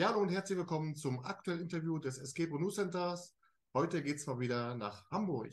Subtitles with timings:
[0.00, 3.36] Ja, hallo und herzlich willkommen zum aktuellen Interview des Escape News Centers.
[3.74, 5.52] Heute geht es mal wieder nach Hamburg.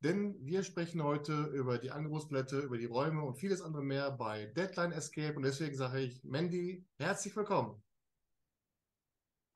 [0.00, 4.46] Denn wir sprechen heute über die Angebotsblätter, über die Räume und vieles andere mehr bei
[4.46, 5.36] Deadline Escape.
[5.36, 7.80] Und deswegen sage ich, Mandy, herzlich willkommen.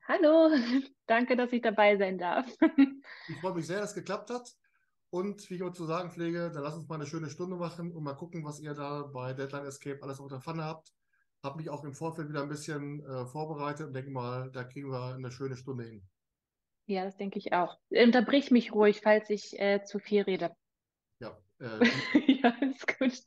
[0.07, 0.51] Hallo,
[1.05, 2.49] danke, dass ich dabei sein darf.
[3.27, 4.49] Ich freue mich sehr, dass es geklappt hat.
[5.09, 7.91] Und wie ich immer zu sagen pflege, dann lass uns mal eine schöne Stunde machen
[7.91, 10.93] und mal gucken, was ihr da bei Deadline Escape alles auf der Pfanne habt
[11.43, 14.89] habe mich auch im Vorfeld wieder ein bisschen äh, vorbereitet und denke mal, da kriegen
[14.89, 16.03] wir eine schöne Stunde hin.
[16.85, 17.77] Ja, das denke ich auch.
[17.89, 20.55] Unterbrich mich ruhig, falls ich äh, zu viel rede.
[21.19, 21.79] Ja, äh,
[22.41, 23.23] ja, ist gut.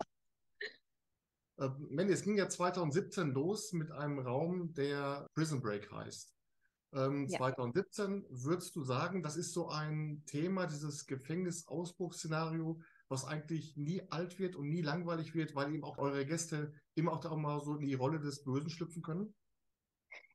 [1.59, 6.35] Äh, Mandy, es ging ja 2017 los mit einem Raum, der Prison Break heißt.
[6.95, 7.39] Ähm, ja.
[7.39, 14.39] 2017 würdest du sagen, das ist so ein Thema, dieses Gefängnisausbruchsszenario, was eigentlich nie alt
[14.39, 17.77] wird und nie langweilig wird, weil eben auch eure Gäste immer auch da mal so
[17.77, 19.35] in die Rolle des Bösen schlüpfen können?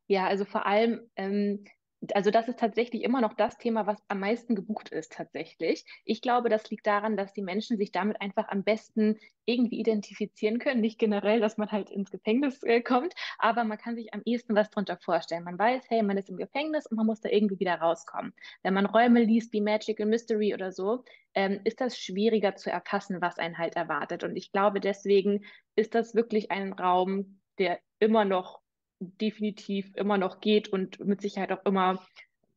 [0.08, 1.66] Ja, also vor allem ähm,
[2.14, 5.86] also das ist tatsächlich immer noch das Thema, was am meisten gebucht ist tatsächlich.
[6.04, 10.58] Ich glaube, das liegt daran, dass die Menschen sich damit einfach am besten irgendwie identifizieren
[10.58, 10.82] können.
[10.82, 14.56] Nicht generell, dass man halt ins Gefängnis äh, kommt, aber man kann sich am ehesten
[14.56, 15.44] was darunter vorstellen.
[15.44, 18.34] Man weiß, hey, man ist im Gefängnis und man muss da irgendwie wieder rauskommen.
[18.64, 21.04] Wenn man Räume liest wie Magical Mystery oder so,
[21.36, 24.24] ähm, ist das schwieriger zu erfassen, was einen halt erwartet.
[24.24, 28.62] Und ich glaube, deswegen ist das wirklich ein Raum, der immer noch
[29.02, 32.06] definitiv immer noch geht und mit Sicherheit auch immer,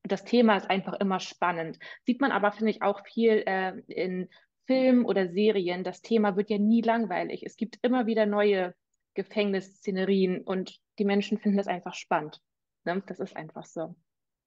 [0.02, 1.78] das Thema ist einfach immer spannend.
[2.04, 4.28] Sieht man aber, finde ich, auch viel äh, in
[4.66, 5.84] Filmen oder Serien.
[5.84, 7.42] Das Thema wird ja nie langweilig.
[7.44, 8.74] Es gibt immer wieder neue
[9.14, 12.40] Gefängnisszenerien und die Menschen finden das einfach spannend.
[12.84, 13.02] Ne?
[13.06, 13.94] Das ist einfach so.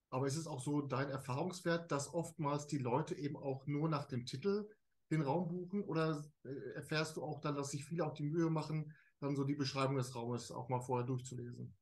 [0.09, 4.05] Aber ist es auch so dein Erfahrungswert, dass oftmals die Leute eben auch nur nach
[4.05, 4.69] dem Titel
[5.11, 5.83] den Raum buchen?
[5.83, 9.43] Oder äh, erfährst du auch dann, dass sich viele auch die Mühe machen, dann so
[9.43, 11.75] die Beschreibung des Raumes auch mal vorher durchzulesen?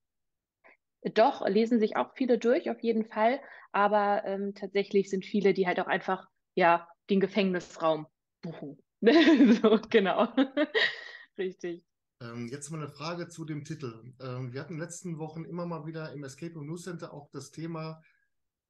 [1.13, 3.39] Doch, lesen sich auch viele durch, auf jeden Fall.
[3.71, 8.07] Aber ähm, tatsächlich sind viele, die halt auch einfach, ja, den Gefängnisraum
[8.41, 8.77] buchen.
[9.01, 10.27] so, genau.
[11.37, 11.85] Richtig.
[12.21, 14.13] Ähm, jetzt mal eine Frage zu dem Titel.
[14.21, 17.13] Ähm, wir hatten in den letzten Wochen immer mal wieder im Escape Room News Center
[17.13, 18.01] auch das Thema,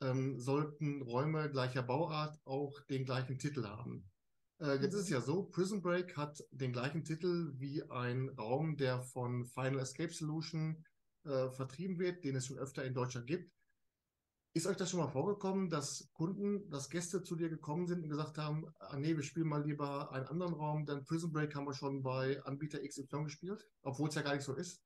[0.01, 4.09] ähm, sollten Räume gleicher Bauart auch den gleichen Titel haben.
[4.59, 8.78] Äh, jetzt ist es ja so, Prison Break hat den gleichen Titel wie ein Raum,
[8.78, 10.84] der von Final Escape Solution
[11.25, 13.52] äh, vertrieben wird, den es schon öfter in Deutschland gibt.
[14.53, 18.09] Ist euch das schon mal vorgekommen, dass Kunden, dass Gäste zu dir gekommen sind und
[18.09, 21.68] gesagt haben, ah, nee, wir spielen mal lieber einen anderen Raum, denn Prison Break haben
[21.68, 24.81] wir schon bei Anbieter XY gespielt, obwohl es ja gar nicht so ist?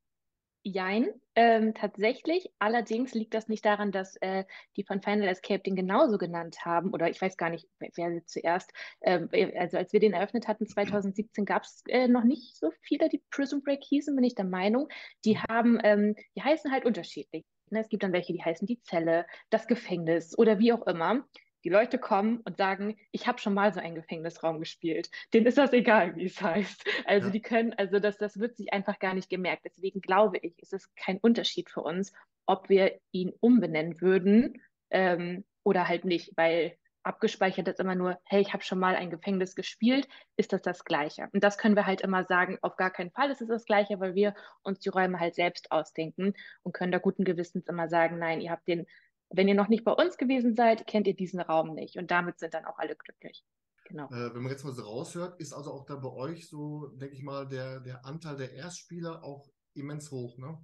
[0.63, 2.48] Jein, ähm, tatsächlich.
[2.59, 4.43] Allerdings liegt das nicht daran, dass äh,
[4.75, 6.91] die von Final Escape den genauso genannt haben.
[6.93, 8.71] Oder ich weiß gar nicht, wer, zuerst.
[9.01, 13.09] Ähm, also als wir den eröffnet hatten, 2017, gab es äh, noch nicht so viele,
[13.09, 14.89] die Prison Break hießen, bin ich der Meinung.
[15.25, 17.45] Die haben, ähm, die heißen halt unterschiedlich.
[17.69, 17.79] Ne?
[17.79, 21.25] Es gibt dann welche, die heißen die Zelle, das Gefängnis oder wie auch immer
[21.63, 25.09] die Leute kommen und sagen, ich habe schon mal so einen Gefängnisraum gespielt.
[25.33, 26.85] Denen ist das egal, wie es heißt.
[27.05, 27.31] Also ja.
[27.33, 29.65] die können, also das, das wird sich einfach gar nicht gemerkt.
[29.65, 32.13] Deswegen glaube ich, ist es kein Unterschied für uns,
[32.49, 38.41] ob wir ihn umbenennen würden ähm, oder halt nicht, weil abgespeichert ist immer nur, hey,
[38.41, 41.29] ich habe schon mal ein Gefängnis gespielt, ist das das Gleiche?
[41.31, 43.99] Und das können wir halt immer sagen, auf gar keinen Fall ist es das Gleiche,
[43.99, 44.33] weil wir
[44.63, 46.33] uns die Räume halt selbst ausdenken
[46.63, 48.85] und können da guten Gewissens immer sagen, nein, ihr habt den
[49.31, 51.97] wenn ihr noch nicht bei uns gewesen seid, kennt ihr diesen Raum nicht.
[51.97, 53.45] Und damit sind dann auch alle glücklich.
[53.85, 54.07] Genau.
[54.07, 57.15] Äh, wenn man jetzt mal so raushört, ist also auch da bei euch so, denke
[57.15, 60.57] ich mal, der, der Anteil der Erstspieler auch immens hoch, ne?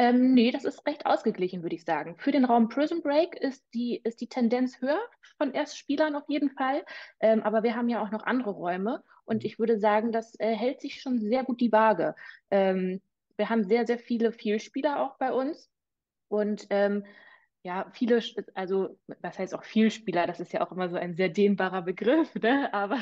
[0.00, 2.16] Ähm, nee, das ist recht ausgeglichen, würde ich sagen.
[2.16, 4.98] Für den Raum Prison Break ist die, ist die Tendenz höher
[5.36, 6.86] von Erstspielern auf jeden Fall.
[7.20, 9.46] Ähm, aber wir haben ja auch noch andere Räume und mhm.
[9.46, 12.14] ich würde sagen, das äh, hält sich schon sehr gut die Waage.
[12.50, 13.02] Ähm,
[13.36, 15.70] wir haben sehr, sehr viele Vielspieler auch bei uns.
[16.28, 17.04] Und ähm,
[17.62, 18.22] ja, viele,
[18.54, 22.34] also was heißt auch Vielspieler, das ist ja auch immer so ein sehr dehnbarer Begriff,
[22.36, 22.72] ne?
[22.74, 22.98] aber,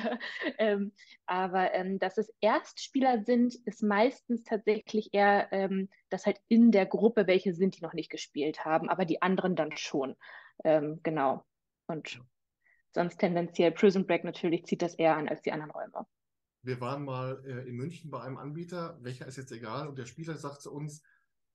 [0.59, 0.93] ähm,
[1.27, 6.87] aber ähm, dass es Erstspieler sind, ist meistens tatsächlich eher, ähm, dass halt in der
[6.87, 10.17] Gruppe welche sind, die noch nicht gespielt haben, aber die anderen dann schon.
[10.65, 11.45] Ähm, genau.
[11.87, 12.21] Und
[12.93, 16.05] sonst tendenziell Prison Break natürlich zieht das eher an als die anderen Räume.
[16.63, 20.07] Wir waren mal äh, in München bei einem Anbieter, welcher ist jetzt egal, und der
[20.07, 21.05] Spieler sagt zu uns,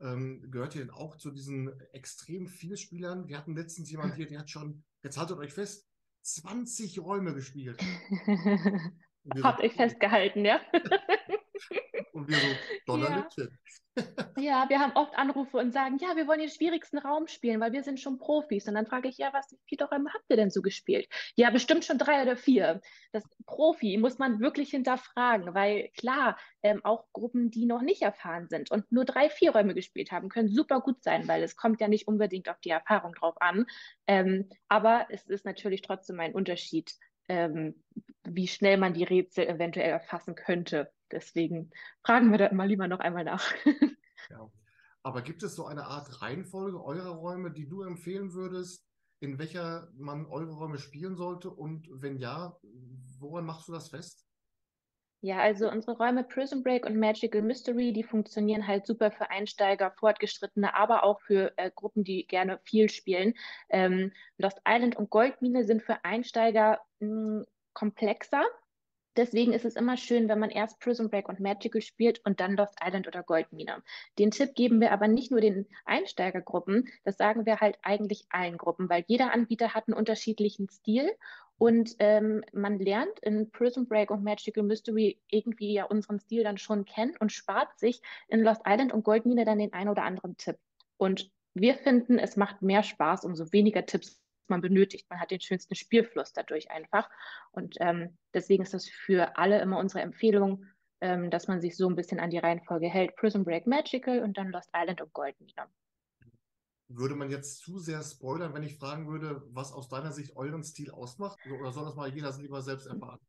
[0.03, 3.27] ähm, gehört ihr denn auch zu diesen extrem vielen Spielern?
[3.27, 5.87] Wir hatten letztens jemanden hier, der hat schon, jetzt haltet euch fest,
[6.21, 7.81] 20 Räume gespielt.
[9.41, 10.59] Habt euch festgehalten, ja?
[12.23, 12.47] und wir so,
[12.85, 13.57] Donnerlittchen.
[14.37, 17.73] Ja, wir haben oft Anrufe und sagen, ja, wir wollen den schwierigsten Raum spielen, weil
[17.73, 18.67] wir sind schon Profis.
[18.67, 21.07] Und dann frage ich, ja, was, wie viele Räume habt ihr denn so gespielt?
[21.35, 22.81] Ja, bestimmt schon drei oder vier.
[23.11, 28.47] Das Profi muss man wirklich hinterfragen, weil klar, ähm, auch Gruppen, die noch nicht erfahren
[28.49, 31.79] sind und nur drei, vier Räume gespielt haben, können super gut sein, weil es kommt
[31.79, 33.67] ja nicht unbedingt auf die Erfahrung drauf an.
[34.07, 36.95] Ähm, aber es ist natürlich trotzdem ein Unterschied,
[37.29, 37.83] ähm,
[38.23, 40.91] wie schnell man die Rätsel eventuell erfassen könnte.
[41.13, 41.71] Deswegen
[42.03, 43.43] fragen wir da immer lieber noch einmal nach.
[44.29, 44.49] Ja.
[45.03, 48.87] Aber gibt es so eine Art Reihenfolge eurer Räume, die du empfehlen würdest,
[49.19, 51.49] in welcher man eure Räume spielen sollte?
[51.49, 52.57] Und wenn ja,
[53.19, 54.25] woran machst du das fest?
[55.19, 59.91] Ja, also unsere Räume Prison Break und Magical Mystery, die funktionieren halt super für Einsteiger,
[59.97, 63.33] Fortgeschrittene, aber auch für äh, Gruppen, die gerne viel spielen.
[63.69, 68.43] Ähm, Lost Island und Goldmine sind für Einsteiger mh, hm, komplexer.
[69.15, 72.55] Deswegen ist es immer schön, wenn man erst Prison Break und Magical spielt und dann
[72.55, 73.83] Lost Island oder Goldmine.
[74.17, 78.57] Den Tipp geben wir aber nicht nur den Einsteigergruppen, das sagen wir halt eigentlich allen
[78.57, 81.11] Gruppen, weil jeder Anbieter hat einen unterschiedlichen Stil
[81.57, 86.57] und ähm, man lernt in Prison Break und Magical Mystery irgendwie ja unseren Stil dann
[86.57, 90.35] schon kennen und spart sich in Lost Island und Goldmine dann den einen oder anderen
[90.37, 90.57] Tipp.
[90.97, 95.09] Und wir finden, es macht mehr Spaß, umso weniger Tipps man benötigt.
[95.09, 97.09] Man hat den schönsten Spielfluss dadurch einfach.
[97.51, 100.65] Und ähm, deswegen ist das für alle immer unsere Empfehlung,
[101.01, 103.15] ähm, dass man sich so ein bisschen an die Reihenfolge hält.
[103.15, 105.69] Prison Break Magical und dann Lost Island und Golden wieder.
[106.87, 110.63] Würde man jetzt zu sehr spoilern, wenn ich fragen würde, was aus deiner Sicht euren
[110.63, 111.39] Stil ausmacht?
[111.59, 113.19] Oder soll das mal jeder lieber selbst erfahren?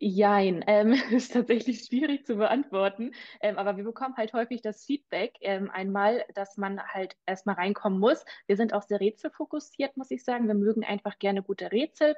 [0.00, 3.12] Jein, ähm, ist tatsächlich schwierig zu beantworten.
[3.40, 7.98] Ähm, aber wir bekommen halt häufig das Feedback ähm, einmal, dass man halt erstmal reinkommen
[7.98, 8.24] muss.
[8.46, 10.46] Wir sind auch sehr rätselfokussiert, muss ich sagen.
[10.46, 12.14] Wir mögen einfach gerne gute Rätsel.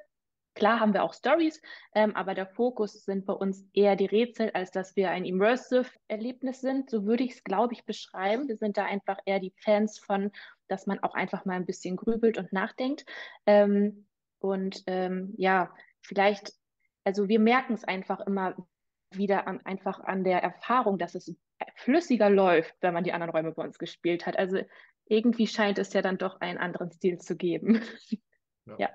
[0.55, 1.63] Klar haben wir auch Stories,
[1.95, 6.61] ähm, aber der Fokus sind bei uns eher die Rätsel, als dass wir ein Immersive-Erlebnis
[6.61, 6.91] sind.
[6.91, 8.49] So würde ich es, glaube ich, beschreiben.
[8.49, 10.33] Wir sind da einfach eher die Fans von,
[10.69, 13.07] dass man auch einfach mal ein bisschen grübelt und nachdenkt.
[13.47, 14.07] Ähm,
[14.41, 15.73] und ähm, ja,
[16.03, 16.53] vielleicht
[17.05, 18.55] also wir merken es einfach immer
[19.13, 21.35] wieder an, einfach an der Erfahrung, dass es
[21.77, 24.39] flüssiger läuft, wenn man die anderen Räume bei uns gespielt hat.
[24.39, 24.59] Also
[25.07, 27.83] irgendwie scheint es ja dann doch einen anderen Stil zu geben.
[28.67, 28.77] Ja.
[28.79, 28.91] ja.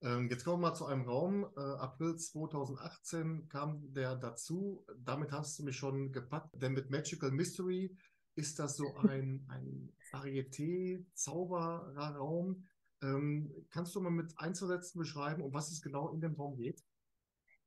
[0.00, 1.44] Ähm, jetzt kommen wir mal zu einem Raum.
[1.56, 4.86] Äh, April 2018 kam der dazu.
[4.96, 7.94] Damit hast du mich schon gepackt, denn mit Magical Mystery
[8.36, 12.66] ist das so ein, ein Varieté-Zaubererraum,
[13.02, 16.82] ähm, kannst du mal mit Einzelsätzen beschreiben, um was es genau in dem Raum geht?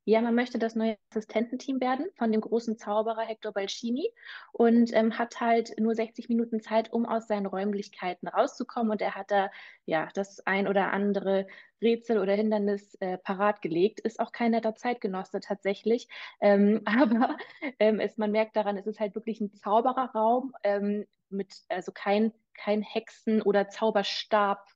[0.03, 4.11] Ja, man möchte das neue Assistententeam werden von dem großen Zauberer Hector Balcini
[4.51, 8.91] und ähm, hat halt nur 60 Minuten Zeit, um aus seinen Räumlichkeiten rauszukommen.
[8.91, 9.51] Und er hat da
[9.85, 11.45] ja das ein oder andere
[11.83, 13.99] Rätsel oder Hindernis äh, parat gelegt.
[13.99, 16.07] Ist auch kein netter Zeitgenosse tatsächlich.
[16.39, 17.37] Ähm, aber
[17.79, 22.33] ähm, es, man merkt daran, es ist halt wirklich ein Zaubererraum ähm, mit, also kein,
[22.55, 24.67] kein Hexen- oder Zauberstab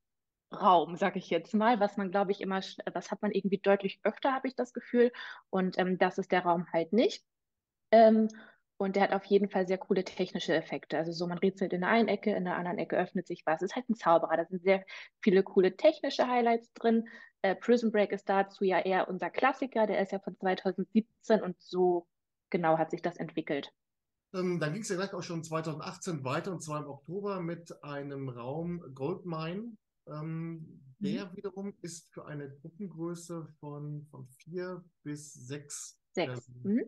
[0.55, 2.61] Raum, sage ich jetzt mal, was man, glaube ich, immer,
[2.93, 5.11] was hat man irgendwie deutlich öfter, habe ich das Gefühl.
[5.49, 7.23] Und ähm, das ist der Raum halt nicht.
[7.91, 8.29] Ähm,
[8.77, 10.97] und der hat auf jeden Fall sehr coole technische Effekte.
[10.97, 13.61] Also so, man rätselt in der einen Ecke, in der anderen Ecke öffnet sich was.
[13.61, 14.35] Es ist halt ein Zauberer.
[14.35, 14.83] Da sind sehr
[15.21, 17.07] viele coole technische Highlights drin.
[17.41, 19.87] Äh, Prison Break ist dazu ja eher unser Klassiker.
[19.87, 22.07] Der ist ja von 2017 und so
[22.49, 23.71] genau hat sich das entwickelt.
[24.33, 27.81] Ähm, dann ging es ja gleich auch schon 2018 weiter und zwar im Oktober mit
[27.83, 29.77] einem Raum Goldmine.
[30.07, 31.35] Ähm, der mhm.
[31.35, 35.99] wiederum ist für eine Gruppengröße von, von vier bis sechs.
[36.13, 36.47] Sechs.
[36.49, 36.85] Ähm, mhm.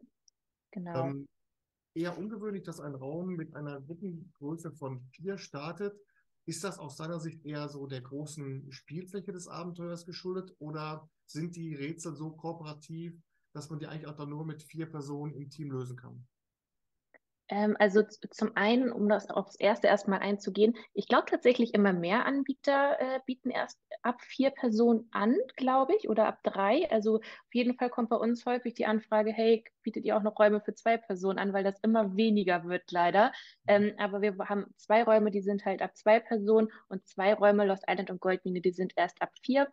[0.72, 1.08] Genau.
[1.08, 1.28] Ähm,
[1.94, 6.00] eher ungewöhnlich, dass ein Raum mit einer Gruppengröße von vier startet.
[6.46, 11.56] Ist das aus deiner Sicht eher so der großen Spielfläche des Abenteuers geschuldet oder sind
[11.58, 15.50] die Rätsel so kooperativ, dass man die eigentlich auch dann nur mit vier Personen im
[15.50, 16.26] Team lösen kann?
[17.50, 22.26] Ähm, also zum einen, um das aufs erste erstmal einzugehen, ich glaube tatsächlich immer mehr
[22.26, 26.90] Anbieter äh, bieten erst ab vier Personen an, glaube ich, oder ab drei.
[26.92, 30.38] Also auf jeden Fall kommt bei uns häufig die Anfrage, hey, bietet ihr auch noch
[30.38, 33.32] Räume für zwei Personen an, weil das immer weniger wird leider.
[33.68, 37.66] Ähm, aber wir haben zwei Räume, die sind halt ab zwei Personen und zwei Räume,
[37.66, 39.72] Lost Island und Goldmine, die sind erst ab vier.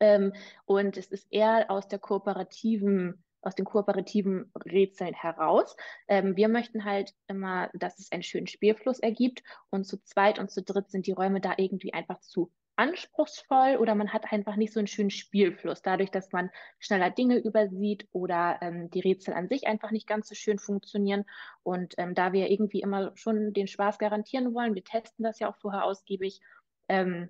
[0.00, 0.32] Ähm,
[0.64, 5.76] und es ist eher aus der kooperativen aus den kooperativen Rätseln heraus.
[6.08, 10.50] Ähm, wir möchten halt immer, dass es einen schönen Spielfluss ergibt und zu zweit und
[10.50, 14.72] zu dritt sind die Räume da irgendwie einfach zu anspruchsvoll oder man hat einfach nicht
[14.72, 19.48] so einen schönen Spielfluss, dadurch, dass man schneller Dinge übersieht oder ähm, die Rätsel an
[19.48, 21.24] sich einfach nicht ganz so schön funktionieren.
[21.62, 25.50] Und ähm, da wir irgendwie immer schon den Spaß garantieren wollen, wir testen das ja
[25.50, 26.40] auch vorher ausgiebig,
[26.88, 27.28] ähm,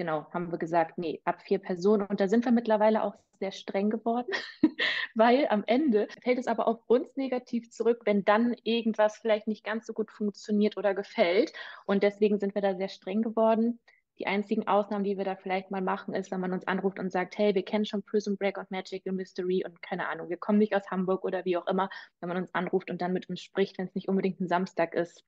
[0.00, 2.06] genau, haben wir gesagt, nee, ab vier Personen.
[2.06, 4.32] Und da sind wir mittlerweile auch sehr streng geworden,
[5.14, 9.62] weil am Ende fällt es aber auf uns negativ zurück, wenn dann irgendwas vielleicht nicht
[9.62, 11.52] ganz so gut funktioniert oder gefällt.
[11.84, 13.78] Und deswegen sind wir da sehr streng geworden.
[14.18, 17.12] Die einzigen Ausnahmen, die wir da vielleicht mal machen, ist, wenn man uns anruft und
[17.12, 20.58] sagt, hey, wir kennen schon Prison Break und Magical Mystery und keine Ahnung, wir kommen
[20.58, 21.90] nicht aus Hamburg oder wie auch immer,
[22.20, 24.94] wenn man uns anruft und dann mit uns spricht, wenn es nicht unbedingt ein Samstag
[24.94, 25.26] ist,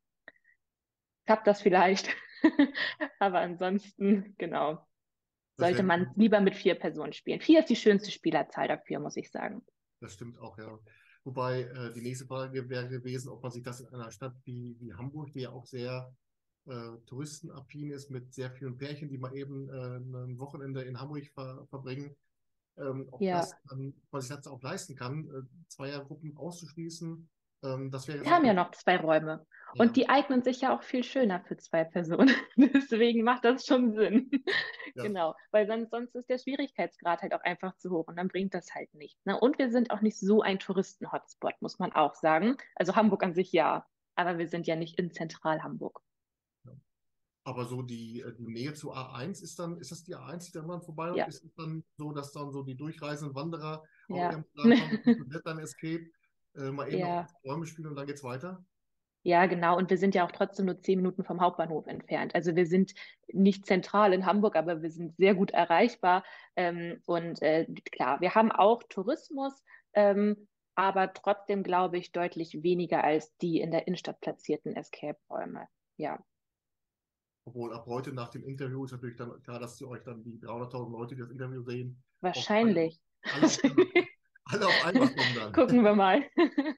[1.26, 2.08] klappt das vielleicht.
[3.18, 4.84] Aber ansonsten, genau,
[5.56, 7.40] sollte man lieber mit vier Personen spielen.
[7.40, 9.64] Vier ist die schönste Spielerzahl dafür, muss ich sagen.
[10.00, 10.78] Das stimmt auch, ja.
[11.24, 14.76] Wobei äh, die nächste Frage wäre gewesen, ob man sich das in einer Stadt wie,
[14.80, 16.12] wie Hamburg, die ja auch sehr
[16.66, 21.24] äh, touristenaffin ist, mit sehr vielen Pärchen, die mal eben äh, ein Wochenende in Hamburg
[21.32, 22.16] ver verbringen,
[22.76, 23.38] ähm, ob ja.
[23.38, 27.28] das dann, was ich das auch leisten kann, äh, Zweiergruppen auszuschließen.
[27.62, 29.46] Ähm, das wäre Wir haben ja noch zwei Räume.
[29.74, 29.84] Ja.
[29.84, 32.30] Und die eignen sich ja auch viel schöner für zwei Personen.
[32.56, 34.30] Deswegen macht das schon Sinn.
[34.94, 35.04] Ja.
[35.04, 35.34] Genau.
[35.50, 38.74] Weil sonst, sonst ist der Schwierigkeitsgrad halt auch einfach zu hoch und dann bringt das
[38.74, 39.24] halt nichts.
[39.24, 39.38] Ne?
[39.38, 42.56] Und wir sind auch nicht so ein Touristen-Hotspot, muss man auch sagen.
[42.74, 46.02] Also Hamburg an sich ja, aber wir sind ja nicht in Zentral-Hamburg.
[47.44, 50.52] Aber so die, äh, die Nähe zu A1 ist dann, ist das die A1, die
[50.52, 51.24] dann vorbei ja.
[51.24, 54.38] ist es dann so, dass dann so die durchreisenden Wanderer ja.
[54.38, 54.44] auch
[55.44, 56.06] dann Escape
[56.54, 57.26] äh, mal eben ja.
[57.44, 58.64] Räume spielen und dann geht's weiter?
[59.24, 59.76] Ja, genau.
[59.76, 62.34] Und wir sind ja auch trotzdem nur zehn Minuten vom Hauptbahnhof entfernt.
[62.34, 62.92] Also wir sind
[63.28, 66.24] nicht zentral in Hamburg, aber wir sind sehr gut erreichbar.
[66.56, 69.62] Ähm, und äh, klar, wir haben auch Tourismus,
[69.94, 75.68] ähm, aber trotzdem glaube ich deutlich weniger als die in der Innenstadt platzierten Escape-Räume.
[75.98, 76.18] Ja.
[77.44, 80.38] Obwohl ab heute nach dem Interview ist natürlich dann klar, dass sie euch dann die
[80.40, 82.02] 300.000 Leute, die das Interview sehen.
[82.20, 83.00] Wahrscheinlich.
[83.24, 83.54] Alle auf,
[84.44, 85.52] alle auf einmal kommen dann.
[85.52, 86.24] Gucken wir mal.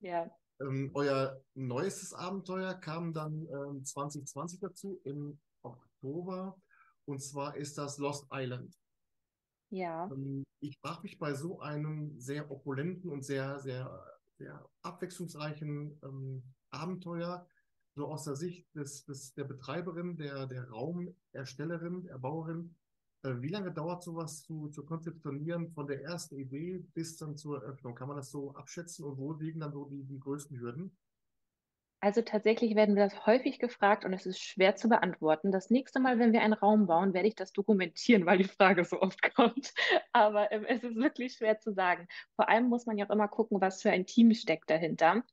[0.00, 0.30] ja.
[0.60, 6.56] Ähm, euer neuestes Abenteuer kam dann ähm, 2020 dazu, im Oktober.
[7.06, 8.74] Und zwar ist das Lost Island.
[9.70, 10.06] Ja.
[10.10, 13.90] Ähm, ich frage mich bei so einem sehr opulenten und sehr, sehr,
[14.38, 17.46] sehr abwechslungsreichen ähm, Abenteuer,
[17.96, 22.74] so aus der Sicht des, des, der Betreiberin, der, der Raumerstellerin, Erbauerin,
[23.24, 27.94] wie lange dauert sowas zu, zu konzeptionieren von der ersten Idee bis dann zur Eröffnung?
[27.94, 30.96] Kann man das so abschätzen und wo liegen dann so die, die größten Hürden?
[32.04, 35.50] Also tatsächlich werden wir das häufig gefragt und es ist schwer zu beantworten.
[35.50, 38.84] Das nächste Mal, wenn wir einen Raum bauen, werde ich das dokumentieren, weil die Frage
[38.84, 39.72] so oft kommt.
[40.12, 42.06] Aber ähm, es ist wirklich schwer zu sagen.
[42.36, 45.24] Vor allem muss man ja auch immer gucken, was für ein Team steckt dahinter.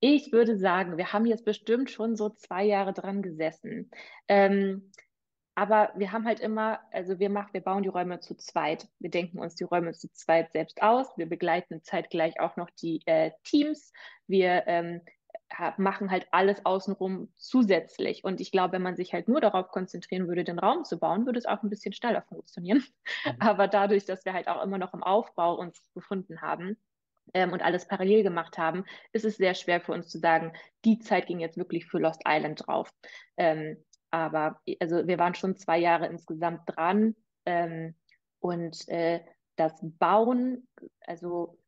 [0.00, 3.90] Ich würde sagen, wir haben jetzt bestimmt schon so zwei Jahre dran gesessen.
[4.28, 4.92] Ähm,
[5.58, 8.86] aber wir haben halt immer, also wir machen, wir bauen die Räume zu zweit.
[9.00, 11.08] Wir denken uns die Räume zu zweit selbst aus.
[11.16, 13.92] Wir begleiten zeitgleich auch noch die äh, Teams.
[14.28, 15.00] Wir ähm,
[15.76, 18.22] machen halt alles außenrum zusätzlich.
[18.22, 21.26] Und ich glaube, wenn man sich halt nur darauf konzentrieren würde, den Raum zu bauen,
[21.26, 22.84] würde es auch ein bisschen schneller funktionieren.
[23.24, 23.32] Mhm.
[23.40, 26.76] Aber dadurch, dass wir halt auch immer noch im Aufbau uns befunden haben,
[27.34, 30.52] ähm, und alles parallel gemacht haben, ist es sehr schwer für uns zu sagen,
[30.84, 32.90] die Zeit ging jetzt wirklich für Lost Island drauf.
[33.36, 33.76] Ähm,
[34.10, 37.14] aber also wir waren schon zwei Jahre insgesamt dran
[37.46, 37.94] ähm,
[38.40, 39.20] und äh,
[39.56, 40.68] das Bauen,
[41.06, 41.58] also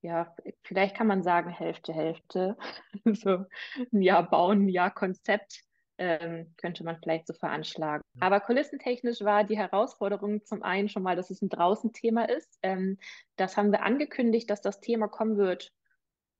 [0.00, 2.56] ja, vielleicht kann man sagen Hälfte, Hälfte.
[3.12, 3.44] so
[3.92, 5.62] ein Jahr Bauen, ein Jahr Konzept
[5.98, 8.02] ähm, könnte man vielleicht so veranschlagen.
[8.18, 12.58] Aber kulissentechnisch war die Herausforderung zum einen schon mal, dass es ein Draußen-Thema ist.
[12.62, 12.98] Ähm,
[13.36, 15.72] das haben wir angekündigt, dass das Thema kommen wird,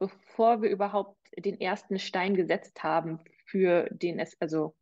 [0.01, 4.75] bevor wir überhaupt den ersten Stein gesetzt haben für den, also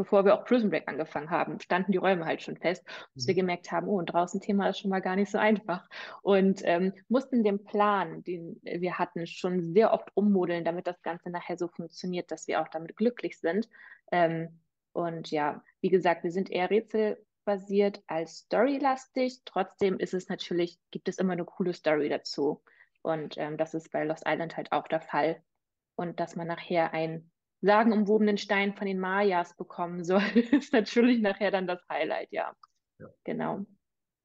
[0.00, 2.82] bevor wir auch Prison Break angefangen haben, standen die Räume halt schon fest,
[3.14, 3.28] bis mhm.
[3.28, 5.86] wir gemerkt haben, oh, und draußen Thema ist schon mal gar nicht so einfach.
[6.22, 11.28] Und ähm, mussten den Plan, den wir hatten, schon sehr oft ummodeln, damit das Ganze
[11.28, 13.68] nachher so funktioniert, dass wir auch damit glücklich sind.
[14.10, 14.60] Ähm,
[14.94, 19.42] und ja, wie gesagt, wir sind eher rätselbasiert als storylastig.
[19.44, 22.62] Trotzdem ist es natürlich, gibt es immer eine coole Story dazu.
[23.02, 25.42] Und ähm, das ist bei Lost Island halt auch der Fall.
[25.94, 27.29] Und dass man nachher ein
[27.60, 32.54] sagenumwobenen Stein von den Mayas bekommen soll, ist natürlich nachher dann das Highlight, ja.
[32.98, 33.08] ja.
[33.24, 33.66] Genau.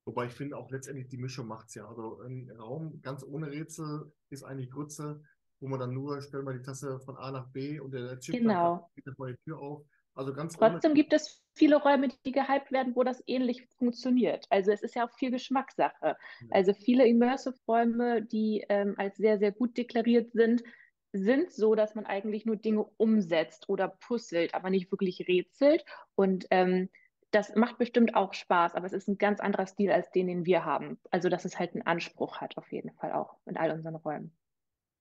[0.06, 1.88] Wobei ich finde auch letztendlich die Mischung macht es ja.
[1.88, 5.24] Also ein Raum ganz ohne Rätsel ist eigentlich Grütze,
[5.60, 8.36] wo man dann nur, stell mal die Tasse von A nach B und der Chip
[8.36, 8.92] genau.
[8.96, 9.86] geht mal die Tür auf.
[10.14, 14.46] Also ganz Trotzdem gibt es viele Räume, die gehypt werden, wo das ähnlich funktioniert.
[14.50, 15.94] Also es ist ja auch viel Geschmackssache.
[16.02, 16.16] Ja.
[16.52, 20.64] Also viele Immersive-Räume, die ähm, als sehr, sehr gut deklariert sind,
[21.16, 25.86] sind so, dass man eigentlich nur Dinge umsetzt oder puzzelt, aber nicht wirklich rätselt.
[26.16, 26.90] Und ähm,
[27.32, 30.46] das macht bestimmt auch Spaß, aber es ist ein ganz anderer Stil als den, den
[30.46, 30.98] wir haben.
[31.12, 34.32] Also, dass es halt einen Anspruch hat, auf jeden Fall auch in all unseren Räumen.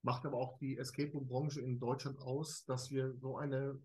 [0.03, 3.81] Macht aber auch die Escape Room-Branche in Deutschland aus, dass wir so eine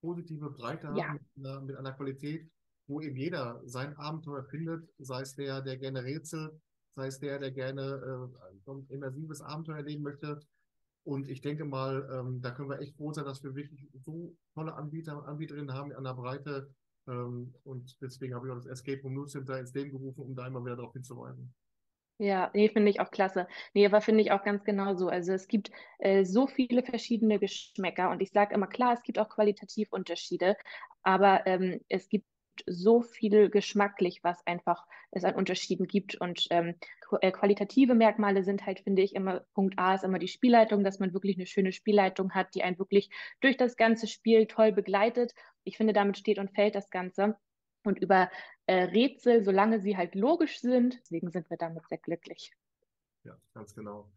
[0.00, 1.12] positive Breite haben ja.
[1.12, 2.50] mit, einer, mit, einer, Qualität,
[2.88, 6.60] wo eben jeder sein Abenteuer findet, sei es der, der gerne rätselt,
[6.96, 10.40] sei es der, der gerne äh, so ein immersives Abenteuer erleben möchte.
[11.04, 14.36] Und ich denke mal, ähm, da können wir echt froh sein, dass wir wirklich so
[14.54, 16.72] tolle Anbieter und Anbieterinnen haben an der Breite.
[17.08, 20.34] Ähm, und deswegen habe ich auch das Escape Room News Center ins Leben gerufen, um
[20.34, 21.52] da immer wieder darauf hinzuweisen.
[22.18, 23.48] Ja, nee, finde ich auch klasse.
[23.74, 25.08] Nee, aber finde ich auch ganz genau so.
[25.08, 29.18] Also es gibt äh, so viele verschiedene Geschmäcker und ich sage immer, klar, es gibt
[29.18, 30.56] auch qualitativ Unterschiede,
[31.02, 32.26] aber ähm, es gibt
[32.66, 36.14] so viel geschmacklich, was einfach es an Unterschieden gibt.
[36.14, 36.74] Und ähm,
[37.20, 40.98] äh, qualitative Merkmale sind halt, finde ich, immer, Punkt A ist immer die Spielleitung, dass
[40.98, 45.32] man wirklich eine schöne Spielleitung hat, die einen wirklich durch das ganze Spiel toll begleitet.
[45.64, 47.36] Ich finde, damit steht und fällt das Ganze.
[47.84, 48.30] Und über
[48.66, 52.52] äh, Rätsel, solange sie halt logisch sind, deswegen sind wir damit sehr glücklich.
[53.24, 54.10] Ja, ganz genau.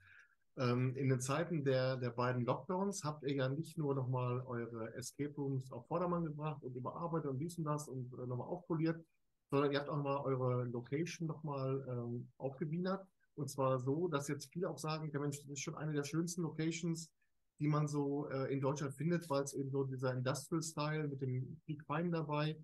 [0.58, 4.94] Ähm, in den Zeiten der, der beiden Lockdowns habt ihr ja nicht nur nochmal eure
[4.96, 9.06] Escape Rooms auf Vordermann gebracht und überarbeitet und dies und das und äh, nochmal aufpoliert,
[9.50, 13.06] sondern ihr habt auch mal eure Location nochmal ähm, aufgewienert.
[13.36, 16.06] Und zwar so, dass jetzt viele auch sagen, der Mensch, das ist schon eine der
[16.06, 17.12] schönsten Locations,
[17.60, 21.60] die man so äh, in Deutschland findet, weil es eben so dieser Industrial-Style mit dem
[21.66, 22.58] Peak Fine dabei.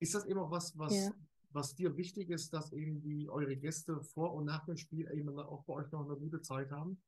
[0.00, 1.10] Ist das eben auch was, was, ja.
[1.50, 5.38] was dir wichtig ist, dass eben die eure Gäste vor und nach dem Spiel eben
[5.38, 6.98] auch bei euch noch eine gute Zeit haben?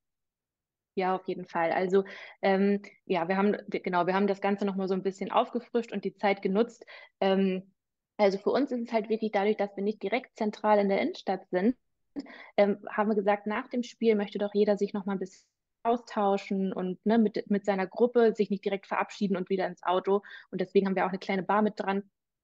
[1.01, 1.73] Ja, auf jeden Fall.
[1.73, 2.05] Also
[2.43, 6.05] ähm, ja, wir haben genau, wir haben das Ganze nochmal so ein bisschen aufgefrischt und
[6.05, 6.85] die Zeit genutzt.
[7.21, 7.73] Ähm,
[8.19, 11.01] also für uns ist es halt wirklich dadurch, dass wir nicht direkt zentral in der
[11.01, 11.75] Innenstadt sind,
[12.59, 15.47] ähm, haben wir gesagt, nach dem Spiel möchte doch jeder sich nochmal ein bisschen
[15.85, 20.21] austauschen und ne, mit, mit seiner Gruppe sich nicht direkt verabschieden und wieder ins Auto.
[20.51, 22.03] Und deswegen haben wir auch eine kleine Bar mit dran,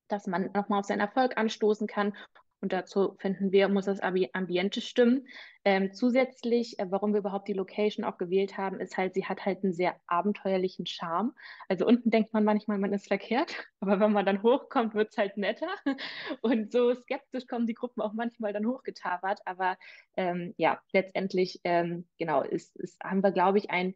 [0.08, 2.14] dass man nochmal auf seinen Erfolg anstoßen kann
[2.60, 5.26] und dazu finden wir, muss das Ambiente stimmen.
[5.64, 9.44] Ähm, zusätzlich, äh, warum wir überhaupt die Location auch gewählt haben, ist halt, sie hat
[9.44, 11.34] halt einen sehr abenteuerlichen Charme.
[11.68, 15.18] Also unten denkt man manchmal, man ist verkehrt, aber wenn man dann hochkommt, wird es
[15.18, 15.68] halt netter.
[16.40, 19.40] Und so skeptisch kommen die Gruppen auch manchmal dann hochgetapert.
[19.44, 19.76] Aber
[20.16, 23.94] ähm, ja, letztendlich, ähm, genau, ist, ist, haben wir, glaube ich, ein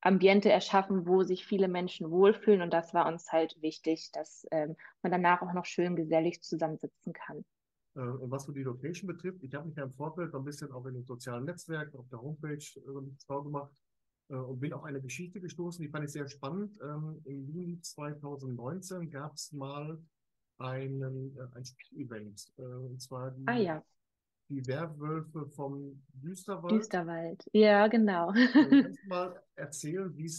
[0.00, 2.62] Ambiente erschaffen, wo sich viele Menschen wohlfühlen.
[2.62, 7.12] Und das war uns halt wichtig, dass ähm, man danach auch noch schön gesellig zusammensitzen
[7.12, 7.44] kann.
[7.96, 10.70] Äh, und was so die Location betrifft, ich habe mich ja im Vorfeld ein bisschen
[10.72, 13.74] auch in den sozialen Netzwerken, auf der Homepage äh, schlau gemacht
[14.28, 16.78] äh, und bin auf eine Geschichte gestoßen, die fand ich sehr spannend.
[16.82, 19.98] Ähm, Im Juni 2019 gab es mal
[20.58, 23.84] einen, ein Spielevent, und zwar die, ah, ja.
[24.48, 26.72] die Werwölfe vom Düsterwald.
[26.72, 28.32] Düsterwald, ja, genau.
[28.32, 30.32] Kannst du mal erzählen, wie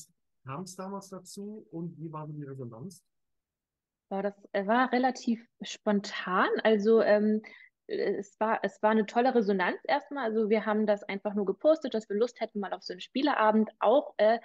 [0.43, 3.03] kam es damals dazu und wie war die Resonanz?
[4.10, 6.48] Boah, das äh, war relativ spontan.
[6.63, 7.41] Also ähm,
[7.88, 10.26] es war, es war eine tolle Resonanz erstmal.
[10.26, 13.02] Also wir haben das einfach nur gepostet, dass wir Lust hätten mal auf so einen
[13.02, 14.39] Spieleabend, auch äh,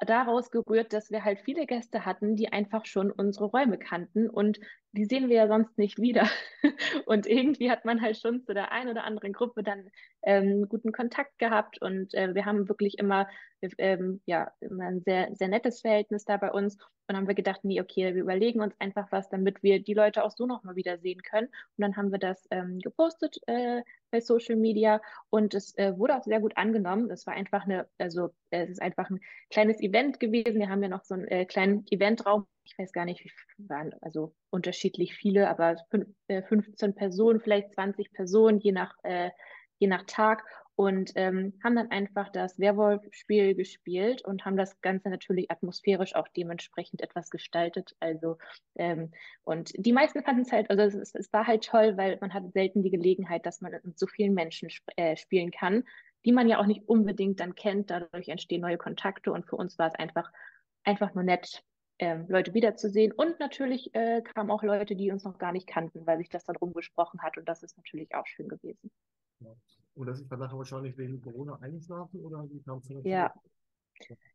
[0.00, 4.60] daraus gerührt, dass wir halt viele Gäste hatten, die einfach schon unsere Räume kannten und
[4.92, 6.28] die sehen wir ja sonst nicht wieder.
[7.06, 9.90] Und irgendwie hat man halt schon zu der einen oder anderen Gruppe dann
[10.22, 13.28] ähm, guten Kontakt gehabt und äh, wir haben wirklich immer,
[13.78, 16.76] ähm, ja, immer ein sehr, sehr nettes Verhältnis da bei uns.
[17.08, 20.24] Und haben wir gedacht, nee, okay, wir überlegen uns einfach was, damit wir die Leute
[20.24, 21.46] auch so nochmal wieder sehen können.
[21.46, 26.16] Und dann haben wir das ähm, gepostet äh, bei Social Media und es äh, wurde
[26.16, 27.08] auch sehr gut angenommen.
[27.10, 29.20] Es war einfach eine, also es ist einfach ein
[29.50, 30.58] kleines Event gewesen.
[30.58, 33.30] Wir haben ja noch so einen äh, kleinen Eventraum ich weiß gar nicht, wie
[33.68, 35.76] waren, also unterschiedlich viele, aber
[36.28, 39.30] 15 äh, Personen, vielleicht 20 Personen, je nach, äh,
[39.78, 45.08] je nach Tag und ähm, haben dann einfach das Werwolf-Spiel gespielt und haben das Ganze
[45.08, 47.96] natürlich atmosphärisch auch dementsprechend etwas gestaltet.
[48.00, 48.36] Also
[48.74, 49.10] ähm,
[49.44, 52.52] und die meisten fanden es halt, also es, es, war halt toll, weil man hat
[52.52, 55.84] selten die Gelegenheit, dass man mit so vielen Menschen sp äh, spielen kann,
[56.26, 57.90] die man ja auch nicht unbedingt dann kennt.
[57.90, 60.30] Dadurch entstehen neue Kontakte und für uns war es einfach
[60.86, 61.62] einfach nur nett,
[61.98, 63.12] ähm, Leute wiederzusehen.
[63.12, 66.44] Und natürlich äh, kamen auch Leute, die uns noch gar nicht kannten, weil sich das
[66.44, 67.36] dann rumgesprochen hat.
[67.38, 68.90] Und das ist natürlich auch schön gewesen.
[69.40, 69.54] Ja.
[69.94, 73.32] Und das ist dann nachher wahrscheinlich wegen Corona eingeschlafen oder wie kam es Ja.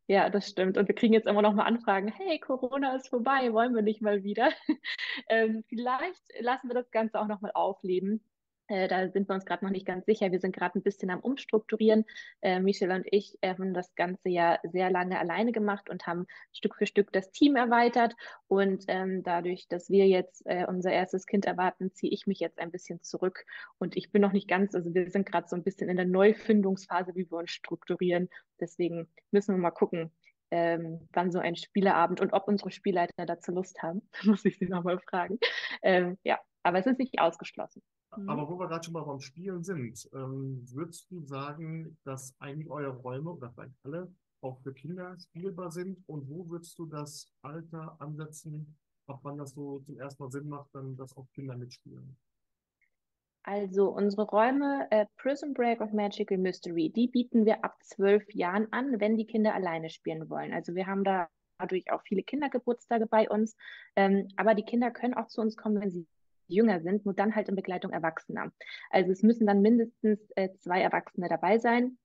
[0.07, 0.77] Ja, das stimmt.
[0.77, 4.01] Und wir kriegen jetzt immer noch mal Anfragen, hey, Corona ist vorbei, wollen wir nicht
[4.01, 4.49] mal wieder?
[5.29, 8.23] ähm, vielleicht lassen wir das Ganze auch noch mal aufleben.
[8.71, 10.31] Äh, da sind wir uns gerade noch nicht ganz sicher.
[10.31, 12.05] Wir sind gerade ein bisschen am Umstrukturieren.
[12.41, 16.75] Äh, Michelle und ich haben das Ganze ja sehr lange alleine gemacht und haben Stück
[16.75, 18.15] für Stück das Team erweitert.
[18.47, 22.59] Und ähm, dadurch, dass wir jetzt äh, unser erstes Kind erwarten, ziehe ich mich jetzt
[22.59, 23.45] ein bisschen zurück.
[23.77, 26.05] Und ich bin noch nicht ganz, also wir sind gerade so ein bisschen in der
[26.05, 28.29] Neufindungsphase, wie wir uns strukturieren.
[28.61, 30.11] Deswegen müssen wir mal gucken,
[30.49, 34.67] ähm, wann so ein Spieleabend und ob unsere Spielleiter dazu Lust haben, muss ich sie
[34.67, 35.39] nochmal fragen.
[35.81, 37.81] Ähm, ja, aber es ist nicht ausgeschlossen.
[38.15, 38.29] Mhm.
[38.29, 42.71] Aber wo wir gerade schon mal beim Spielen sind, ähm, würdest du sagen, dass einige
[42.71, 45.97] eurer Räume oder vielleicht alle auch für Kinder spielbar sind?
[46.07, 50.49] Und wo würdest du das Alter ansetzen, ab wann das so zum ersten Mal Sinn
[50.49, 52.17] macht, dann dass auch Kinder mitspielen?
[53.43, 58.67] Also unsere Räume äh, Prison Break of Magical Mystery, die bieten wir ab zwölf Jahren
[58.71, 60.53] an, wenn die Kinder alleine spielen wollen.
[60.53, 63.55] Also wir haben da dadurch auch viele Kindergeburtstage bei uns,
[63.95, 66.07] ähm, aber die Kinder können auch zu uns kommen, wenn sie
[66.47, 68.51] jünger sind, nur dann halt in Begleitung Erwachsener.
[68.89, 71.97] Also es müssen dann mindestens äh, zwei Erwachsene dabei sein.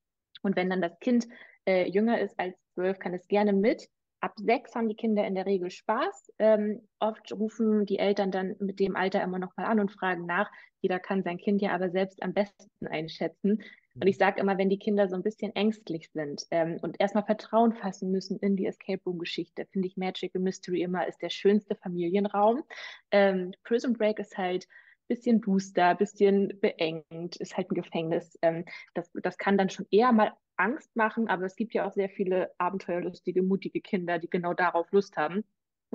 [0.43, 1.27] Und wenn dann das Kind
[1.67, 3.89] äh, jünger ist als zwölf, kann es gerne mit.
[4.21, 6.33] Ab sechs haben die Kinder in der Regel Spaß.
[6.39, 10.27] Ähm, oft rufen die Eltern dann mit dem Alter immer noch mal an und fragen
[10.27, 10.51] nach.
[10.81, 13.63] Jeder kann sein Kind ja aber selbst am besten einschätzen.
[14.01, 17.25] Und ich sage immer, wenn die Kinder so ein bisschen ängstlich sind ähm, und erstmal
[17.25, 21.75] Vertrauen fassen müssen in die Escape Room-Geschichte, finde ich Magical Mystery immer ist der schönste
[21.77, 22.63] Familienraum.
[23.11, 28.39] Ähm, Prison Break ist halt ein bisschen booster, ein bisschen beengt, ist halt ein Gefängnis.
[28.43, 31.93] Ähm, das, das kann dann schon eher mal Angst machen, aber es gibt ja auch
[31.93, 35.45] sehr viele abenteuerlustige, mutige Kinder, die genau darauf Lust haben.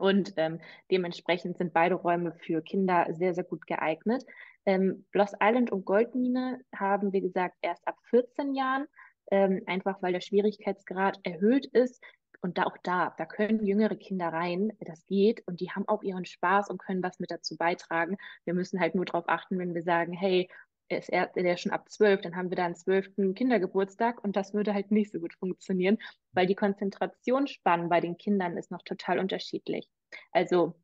[0.01, 0.59] Und ähm,
[0.89, 4.25] dementsprechend sind beide Räume für Kinder sehr, sehr gut geeignet.
[4.65, 8.87] Ähm, Lost Island und Goldmine haben wir gesagt erst ab 14 Jahren,
[9.29, 12.03] ähm, einfach weil der Schwierigkeitsgrad erhöht ist.
[12.41, 16.01] Und da auch da, da können jüngere Kinder rein, das geht und die haben auch
[16.01, 18.17] ihren Spaß und können was mit dazu beitragen.
[18.45, 20.49] Wir müssen halt nur darauf achten, wenn wir sagen, hey,
[20.97, 24.54] ist er, der schon ab zwölf, dann haben wir da einen zwölften Kindergeburtstag und das
[24.54, 25.97] würde halt nicht so gut funktionieren,
[26.32, 29.89] weil die Konzentrationsspannen bei den Kindern ist noch total unterschiedlich.
[30.32, 30.75] Also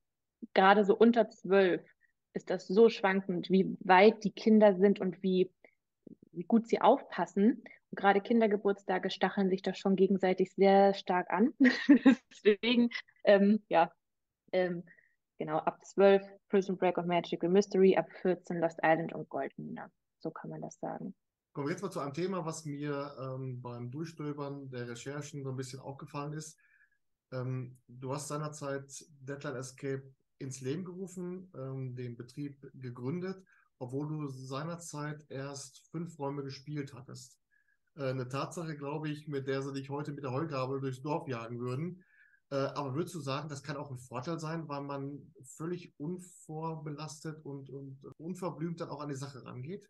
[0.54, 1.82] gerade so unter zwölf
[2.34, 5.52] ist das so schwankend, wie weit die Kinder sind und wie,
[6.32, 7.63] wie gut sie aufpassen.
[7.89, 11.54] Und gerade Kindergeburtstage stacheln sich da schon gegenseitig sehr stark an.
[12.32, 12.89] Deswegen,
[13.24, 13.91] ähm, ja,
[14.52, 14.84] ähm,
[15.38, 19.91] genau, ab 12 Prison Break und Magical Mystery, ab 14 Lost Island und Goldmine.
[20.19, 21.15] So kann man das sagen.
[21.54, 25.50] Kommen wir jetzt mal zu einem Thema, was mir ähm, beim Durchstöbern der Recherchen so
[25.50, 26.58] ein bisschen aufgefallen ist.
[27.32, 28.86] Ähm, du hast seinerzeit
[29.21, 30.04] Deadline Escape
[30.39, 33.43] ins Leben gerufen, ähm, den Betrieb gegründet,
[33.80, 37.39] obwohl du seinerzeit erst fünf Räume gespielt hattest.
[37.95, 41.28] Äh, eine Tatsache, glaube ich, mit der sie dich heute mit der Heugabel durchs Dorf
[41.28, 42.04] jagen würden.
[42.50, 47.44] Äh, aber würdest du sagen, das kann auch ein Vorteil sein, weil man völlig unvorbelastet
[47.46, 49.88] und, und unverblümt dann auch an die Sache rangeht?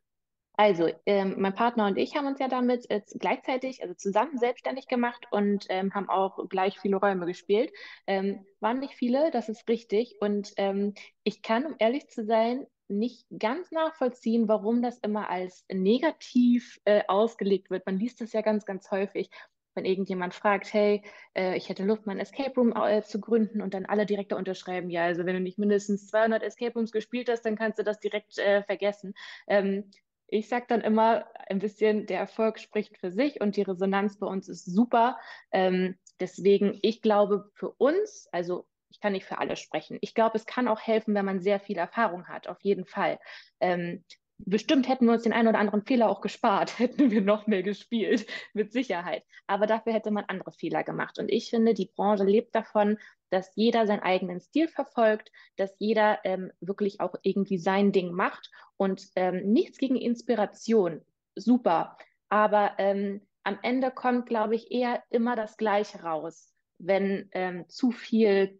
[0.59, 4.87] Also, ähm, mein Partner und ich haben uns ja damit äh, gleichzeitig, also zusammen selbstständig
[4.87, 7.71] gemacht und ähm, haben auch gleich viele Räume gespielt.
[8.07, 10.15] Ähm, waren nicht viele, das ist richtig.
[10.19, 15.63] Und ähm, ich kann, um ehrlich zu sein, nicht ganz nachvollziehen, warum das immer als
[15.71, 17.85] negativ äh, ausgelegt wird.
[17.85, 19.29] Man liest das ja ganz, ganz häufig
[19.77, 21.03] wenn irgendjemand fragt, hey,
[21.35, 24.35] äh, ich hätte Lust, mein Escape Room äh, zu gründen und dann alle direkt da
[24.35, 27.83] unterschreiben, ja, also wenn du nicht mindestens 200 Escape Rooms gespielt hast, dann kannst du
[27.83, 29.13] das direkt äh, vergessen.
[29.47, 29.89] Ähm,
[30.27, 34.27] ich sage dann immer ein bisschen, der Erfolg spricht für sich und die Resonanz bei
[34.27, 35.17] uns ist super.
[35.51, 39.97] Ähm, deswegen, ich glaube, für uns, also ich kann nicht für alle sprechen.
[40.01, 43.19] Ich glaube, es kann auch helfen, wenn man sehr viel Erfahrung hat, auf jeden Fall.
[43.59, 44.03] Ähm,
[44.39, 47.63] bestimmt hätten wir uns den einen oder anderen Fehler auch gespart, hätten wir noch mehr
[47.63, 49.23] gespielt, mit Sicherheit.
[49.47, 51.19] Aber dafür hätte man andere Fehler gemacht.
[51.19, 52.97] Und ich finde, die Branche lebt davon,
[53.29, 58.49] dass jeder seinen eigenen Stil verfolgt, dass jeder ähm, wirklich auch irgendwie sein Ding macht
[58.77, 61.01] und ähm, nichts gegen Inspiration.
[61.35, 61.97] Super.
[62.29, 67.91] Aber ähm, am Ende kommt, glaube ich, eher immer das Gleiche raus, wenn ähm, zu
[67.91, 68.59] viel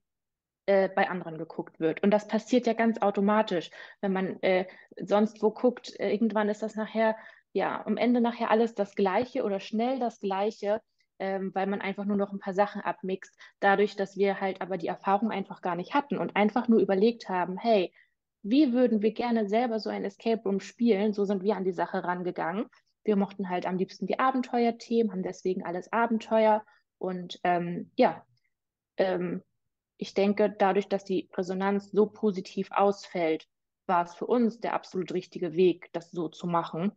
[0.67, 2.03] äh, bei anderen geguckt wird.
[2.03, 3.71] Und das passiert ja ganz automatisch.
[4.01, 7.17] Wenn man äh, sonst wo guckt, äh, irgendwann ist das nachher,
[7.53, 10.81] ja, am Ende nachher alles das Gleiche oder schnell das Gleiche
[11.19, 14.77] ähm, weil man einfach nur noch ein paar Sachen abmixt, dadurch, dass wir halt aber
[14.77, 17.93] die Erfahrung einfach gar nicht hatten und einfach nur überlegt haben, hey,
[18.43, 21.13] wie würden wir gerne selber so ein Escape Room spielen?
[21.13, 22.67] So sind wir an die Sache rangegangen.
[23.03, 26.63] Wir mochten halt am liebsten die Abenteuerthemen, haben deswegen alles Abenteuer
[26.97, 28.25] und ähm, ja,
[28.97, 29.43] ähm,
[29.97, 33.47] ich denke, dadurch, dass die Resonanz so positiv ausfällt,
[33.87, 36.91] war es für uns der absolut richtige Weg, das so zu machen.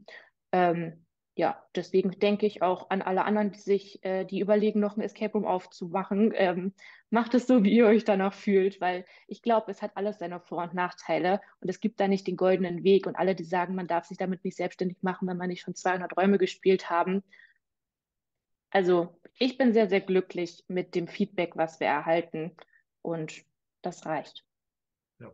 [0.52, 4.96] Ähm, ja, deswegen denke ich auch an alle anderen, die sich, äh, die überlegen, noch
[4.96, 6.32] ein Escape Room aufzumachen.
[6.40, 6.74] Ähm,
[7.10, 10.40] macht es so, wie ihr euch danach fühlt, weil ich glaube, es hat alles seine
[10.40, 13.74] Vor- und Nachteile und es gibt da nicht den goldenen Weg und alle, die sagen,
[13.74, 17.22] man darf sich damit nicht selbstständig machen, wenn man nicht schon 200 Räume gespielt haben.
[18.70, 22.52] Also ich bin sehr, sehr glücklich mit dem Feedback, was wir erhalten
[23.02, 23.44] und
[23.82, 24.44] das reicht.
[25.18, 25.30] Ja,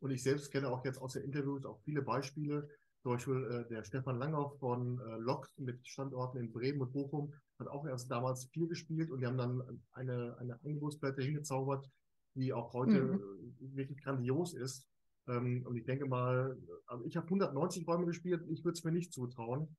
[0.00, 2.68] und ich selbst kenne auch jetzt aus den Interviews auch viele Beispiele,
[3.02, 7.32] zum Beispiel äh, der Stefan Langhoff von äh, Lok mit Standorten in Bremen und Bochum
[7.58, 11.88] hat auch erst damals vier gespielt und die haben dann eine, eine Angebotsplatte hingezaubert,
[12.34, 13.54] die auch heute mhm.
[13.74, 14.86] wirklich grandios ist.
[15.28, 16.56] Ähm, und ich denke mal,
[16.86, 19.76] also ich habe 190 Räume gespielt, ich würde es mir nicht zutrauen.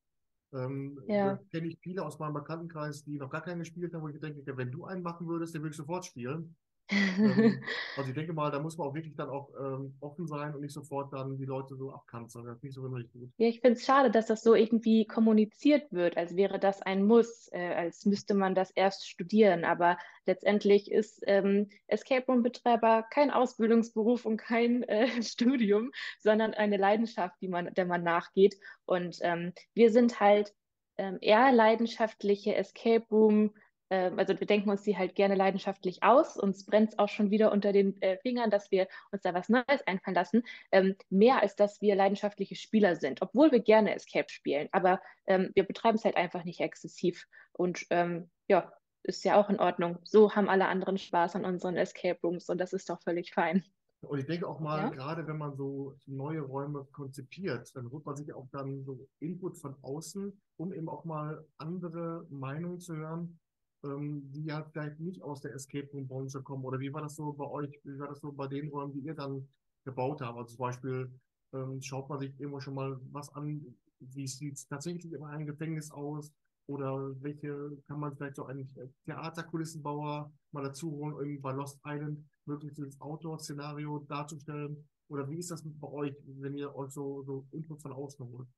[0.52, 1.38] Ähm, ja.
[1.50, 4.56] kenne ich viele aus meinem Bekanntenkreis, die noch gar keinen gespielt haben, wo ich denke,
[4.56, 6.56] wenn du einen machen würdest, den würde ich sofort spielen.
[6.88, 7.62] Ähm,
[7.96, 10.60] also ich denke mal, da muss man auch wirklich dann auch ähm, offen sein und
[10.60, 12.46] nicht sofort dann die Leute so abkanzeln.
[12.46, 13.30] Das ist nicht so richtig gut.
[13.38, 17.04] Ja, ich finde es schade, dass das so irgendwie kommuniziert wird, als wäre das ein
[17.04, 19.64] Muss, äh, als müsste man das erst studieren.
[19.64, 27.36] Aber letztendlich ist ähm, Escape Room-Betreiber kein Ausbildungsberuf und kein äh, Studium, sondern eine Leidenschaft,
[27.40, 28.56] die man, der man nachgeht.
[28.84, 30.54] Und ähm, wir sind halt
[30.98, 33.52] ähm, eher leidenschaftliche Escape Room ähm,
[33.94, 36.36] also wir denken uns die halt gerne leidenschaftlich aus.
[36.36, 39.48] Uns brennt es auch schon wieder unter den äh, Fingern, dass wir uns da was
[39.48, 40.42] Neues einfallen lassen.
[40.70, 44.68] Ähm, mehr als dass wir leidenschaftliche Spieler sind, obwohl wir gerne Escape spielen.
[44.72, 47.26] Aber ähm, wir betreiben es halt einfach nicht exzessiv.
[47.52, 49.98] Und ähm, ja, ist ja auch in Ordnung.
[50.04, 53.64] So haben alle anderen Spaß an unseren Escape Rooms und das ist doch völlig fein.
[54.02, 54.88] Und ich denke auch mal, ja?
[54.88, 59.56] gerade wenn man so neue Räume konzipiert, dann holt man sich auch dann so Input
[59.58, 63.38] von außen, um eben auch mal andere Meinungen zu hören,
[63.84, 66.64] ähm, die ja vielleicht nicht aus der Escape Room Branche kommen?
[66.64, 67.80] Oder wie war das so bei euch?
[67.84, 69.48] Wie war das so bei den Räumen, die ihr dann
[69.84, 70.38] gebaut habt?
[70.38, 71.10] Also zum Beispiel
[71.52, 75.46] ähm, schaut man sich irgendwo schon mal was an, wie sieht es tatsächlich in einem
[75.46, 76.32] Gefängnis aus?
[76.68, 78.72] Oder welche kann man vielleicht so einen
[79.04, 84.88] Theaterkulissenbauer mal dazu holen, irgendwie bei Lost Island mögliches Outdoor-Szenario darzustellen?
[85.08, 88.48] Oder wie ist das bei euch, wenn ihr euch so, so Input von außen holt?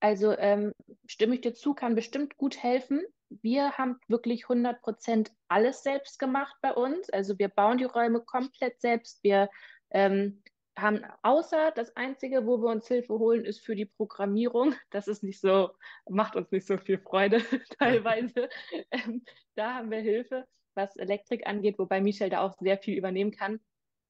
[0.00, 0.72] Also ähm,
[1.06, 3.02] stimme ich dir zu, kann bestimmt gut helfen.
[3.30, 7.10] Wir haben wirklich 100 Prozent alles selbst gemacht bei uns.
[7.10, 9.22] Also wir bauen die Räume komplett selbst.
[9.22, 9.50] Wir
[9.90, 10.42] ähm,
[10.76, 14.74] haben außer das Einzige, wo wir uns Hilfe holen, ist für die Programmierung.
[14.90, 15.70] Das ist nicht so,
[16.08, 17.40] macht uns nicht so viel Freude
[17.78, 18.48] teilweise.
[18.90, 23.32] Ähm, da haben wir Hilfe, was Elektrik angeht, wobei Michel da auch sehr viel übernehmen
[23.32, 23.60] kann.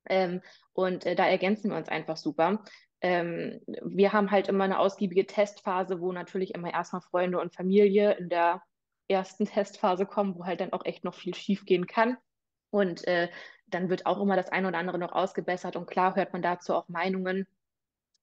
[0.08, 2.62] Ähm, und äh, da ergänzen wir uns einfach super
[3.00, 8.12] ähm, wir haben halt immer eine ausgiebige Testphase, wo natürlich immer erstmal Freunde und Familie
[8.14, 8.62] in der
[9.08, 12.16] ersten Testphase kommen, wo halt dann auch echt noch viel schief gehen kann.
[12.70, 13.28] Und äh,
[13.66, 16.74] dann wird auch immer das eine oder andere noch ausgebessert und klar hört man dazu
[16.74, 17.46] auch Meinungen.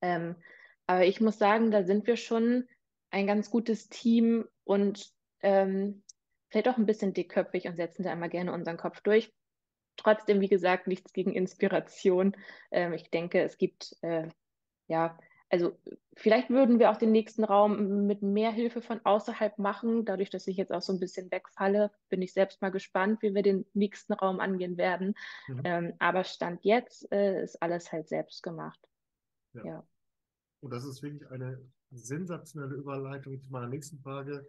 [0.02, 0.36] Ähm,
[0.88, 2.68] aber ich muss sagen, da sind wir schon
[3.10, 6.04] ein ganz gutes Team und ähm,
[6.50, 9.32] vielleicht auch ein bisschen dickköpfig und setzen da immer gerne unseren Kopf durch.
[9.98, 12.36] Trotzdem, wie gesagt, nichts gegen Inspiration.
[12.72, 14.28] Ähm, ich denke, es gibt äh,
[14.88, 15.18] ja,
[15.50, 15.78] also
[16.16, 20.06] vielleicht würden wir auch den nächsten Raum mit mehr Hilfe von außerhalb machen.
[20.06, 23.34] Dadurch, dass ich jetzt auch so ein bisschen wegfalle, bin ich selbst mal gespannt, wie
[23.34, 25.16] wir den nächsten Raum angehen werden.
[25.48, 25.62] Mhm.
[25.64, 28.80] Ähm, aber Stand jetzt äh, ist alles halt selbst gemacht.
[29.54, 29.66] Ja.
[29.66, 29.88] ja.
[30.62, 34.48] Und das ist wirklich eine sensationelle Überleitung zu meiner nächsten Frage.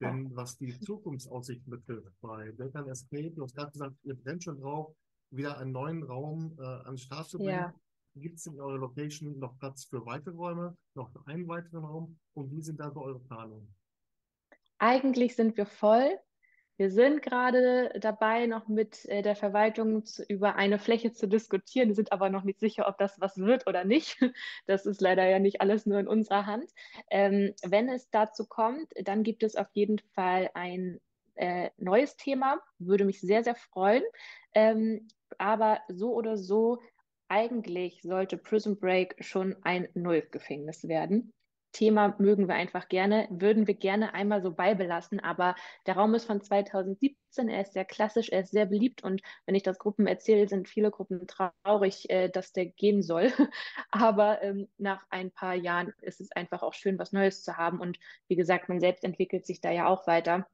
[0.00, 4.60] Denn was die Zukunftsaussichten betrifft, bei Delta Escape, du hast gerade gesagt, ihr brennt schon
[4.60, 4.94] drauf,
[5.30, 7.50] wieder einen neuen Raum äh, an den Start zu bringen.
[7.50, 7.74] Ja.
[8.20, 12.18] Gibt es in eurer Location noch Platz für weitere Räume, noch einen weiteren Raum?
[12.34, 13.74] Und wie sind da so eure Planungen?
[14.78, 16.18] Eigentlich sind wir voll.
[16.76, 21.88] Wir sind gerade dabei, noch mit äh, der Verwaltung zu, über eine Fläche zu diskutieren.
[21.88, 24.16] Wir sind aber noch nicht sicher, ob das was wird oder nicht.
[24.66, 26.70] Das ist leider ja nicht alles nur in unserer Hand.
[27.10, 31.00] Ähm, wenn es dazu kommt, dann gibt es auf jeden Fall ein
[31.34, 32.60] äh, neues Thema.
[32.78, 34.04] Würde mich sehr, sehr freuen.
[34.54, 36.78] Ähm, aber so oder so
[37.28, 41.32] eigentlich sollte Prison Break schon ein neues Gefängnis werden.
[41.72, 45.54] Thema mögen wir einfach gerne, würden wir gerne einmal so beibelassen, aber
[45.86, 49.54] der Raum ist von 2017, er ist sehr klassisch, er ist sehr beliebt und wenn
[49.54, 53.32] ich das Gruppen erzähle, sind viele Gruppen traurig, äh, dass der gehen soll.
[53.90, 57.80] aber ähm, nach ein paar Jahren ist es einfach auch schön, was Neues zu haben
[57.80, 60.46] und wie gesagt, man selbst entwickelt sich da ja auch weiter.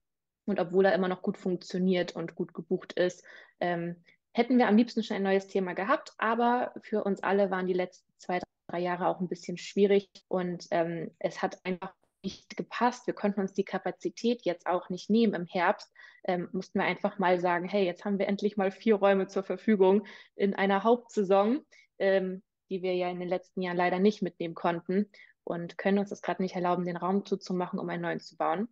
[0.46, 3.24] Und obwohl er immer noch gut funktioniert und gut gebucht ist,
[3.60, 4.04] ähm,
[4.34, 7.72] hätten wir am liebsten schon ein neues Thema gehabt, aber für uns alle waren die
[7.72, 11.94] letzten zwei, drei Jahre auch ein bisschen schwierig und ähm, es hat einfach
[12.24, 13.06] nicht gepasst.
[13.06, 15.92] Wir konnten uns die Kapazität jetzt auch nicht nehmen im Herbst.
[16.24, 19.44] Ähm, mussten wir einfach mal sagen, hey, jetzt haben wir endlich mal vier Räume zur
[19.44, 21.64] Verfügung in einer Hauptsaison,
[21.98, 25.10] ähm, die wir ja in den letzten Jahren leider nicht mitnehmen konnten
[25.44, 28.68] und können uns das gerade nicht erlauben, den Raum zuzumachen, um einen neuen zu bauen.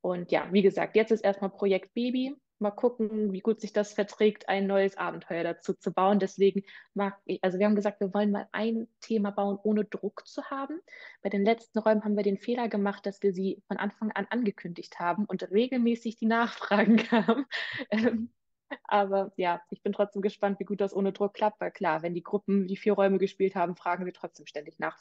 [0.00, 3.92] Und ja, wie gesagt, jetzt ist erstmal Projekt Baby mal gucken, wie gut sich das
[3.92, 6.18] verträgt, ein neues Abenteuer dazu zu bauen.
[6.18, 6.62] Deswegen
[6.94, 10.44] mag ich, also wir haben gesagt, wir wollen mal ein Thema bauen, ohne Druck zu
[10.50, 10.80] haben.
[11.22, 14.26] Bei den letzten Räumen haben wir den Fehler gemacht, dass wir sie von Anfang an
[14.30, 17.46] angekündigt haben und regelmäßig die Nachfragen kamen.
[17.90, 18.30] Ähm,
[18.84, 22.14] aber ja, ich bin trotzdem gespannt, wie gut das ohne Druck klappt, weil klar, wenn
[22.14, 24.98] die Gruppen die vier Räume gespielt haben, fragen wir trotzdem ständig nach.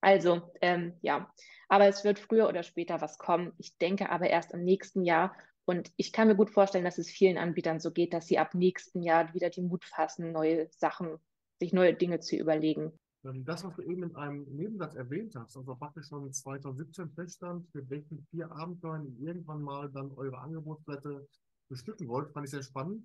[0.00, 1.32] Also, ähm, ja,
[1.68, 3.52] aber es wird früher oder später was kommen.
[3.58, 5.34] Ich denke aber erst im nächsten Jahr
[5.66, 8.54] und ich kann mir gut vorstellen, dass es vielen Anbietern so geht, dass sie ab
[8.54, 11.18] nächsten Jahr wieder den Mut fassen, neue Sachen,
[11.58, 12.92] sich neue Dinge zu überlegen.
[13.24, 17.74] Ähm, das, was du eben in einem Nebensatz erwähnt hast, also praktisch schon 2017 feststand,
[17.74, 21.26] mit welchen vier Abenteuern ihr irgendwann mal dann eure Angebotsblätter
[21.68, 23.04] bestücken wollt, fand ich sehr spannend.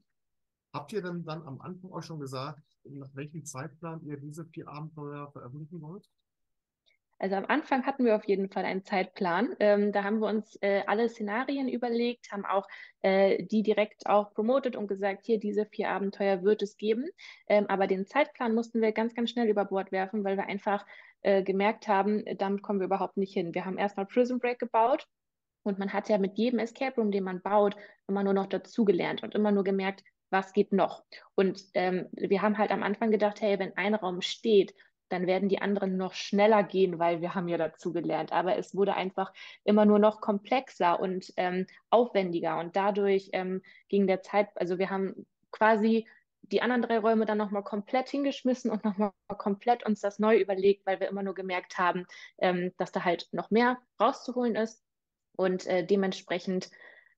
[0.74, 4.68] Habt ihr denn dann am Anfang auch schon gesagt, nach welchem Zeitplan ihr diese vier
[4.68, 6.08] Abenteuer veröffentlichen wollt?
[7.22, 9.56] Also am Anfang hatten wir auf jeden Fall einen Zeitplan.
[9.60, 12.68] Ähm, da haben wir uns äh, alle Szenarien überlegt, haben auch
[13.04, 17.08] äh, die direkt auch promotet und gesagt, hier diese vier Abenteuer wird es geben.
[17.48, 20.84] Ähm, aber den Zeitplan mussten wir ganz, ganz schnell über Bord werfen, weil wir einfach
[21.22, 23.54] äh, gemerkt haben, damit kommen wir überhaupt nicht hin.
[23.54, 25.06] Wir haben erstmal Prison Break gebaut
[25.62, 27.76] und man hat ja mit jedem Escape Room, den man baut,
[28.08, 31.04] immer nur noch dazugelernt und immer nur gemerkt, was geht noch.
[31.36, 34.74] Und ähm, wir haben halt am Anfang gedacht, hey, wenn ein Raum steht,
[35.12, 38.32] dann werden die anderen noch schneller gehen, weil wir haben ja dazu gelernt.
[38.32, 42.60] Aber es wurde einfach immer nur noch komplexer und ähm, aufwendiger.
[42.60, 46.08] Und dadurch ähm, ging der Zeit, also wir haben quasi
[46.44, 50.86] die anderen drei Räume dann nochmal komplett hingeschmissen und nochmal komplett uns das neu überlegt,
[50.86, 52.06] weil wir immer nur gemerkt haben,
[52.40, 54.84] ähm, dass da halt noch mehr rauszuholen ist.
[55.36, 56.70] Und äh, dementsprechend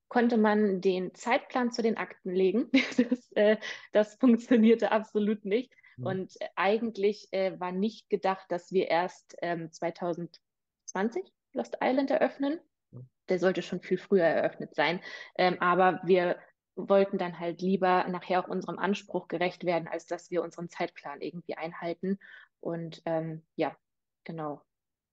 [0.07, 2.69] konnte man den Zeitplan zu den Akten legen.
[2.97, 3.57] das, äh,
[3.91, 5.73] das funktionierte absolut nicht.
[5.97, 6.05] Mhm.
[6.05, 12.59] Und äh, eigentlich äh, war nicht gedacht, dass wir erst ähm, 2020 Lost Island eröffnen.
[12.91, 13.07] Mhm.
[13.29, 14.99] Der sollte schon viel früher eröffnet sein.
[15.37, 16.37] Ähm, aber wir
[16.75, 21.21] wollten dann halt lieber nachher auch unserem Anspruch gerecht werden, als dass wir unseren Zeitplan
[21.21, 22.19] irgendwie einhalten.
[22.59, 23.75] Und ähm, ja,
[24.23, 24.61] genau,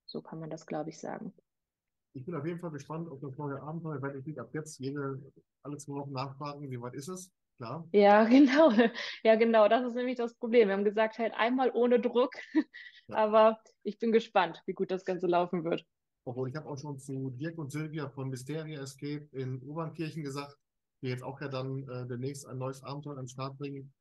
[0.06, 1.34] so kann man das, glaube ich, sagen.
[2.12, 5.20] Ich bin auf jeden Fall gespannt auf das neue Abenteuer, weil ich ab jetzt jede,
[5.62, 7.30] alle zwei Wochen nachfragen, wie weit ist es?
[7.60, 7.86] Klar.
[7.92, 8.72] Ja, genau.
[9.22, 9.68] Ja, genau.
[9.68, 10.68] Das ist nämlich das Problem.
[10.68, 12.32] Wir haben gesagt, halt einmal ohne Druck.
[13.08, 13.16] Ja.
[13.16, 15.84] Aber ich bin gespannt, wie gut das Ganze laufen wird.
[16.24, 20.56] Obwohl, ich habe auch schon zu Dirk und Silvia von Mysteria Escape in Obernkirchen gesagt,
[21.02, 23.92] die jetzt auch ja dann äh, demnächst ein neues Abenteuer an den Start bringen.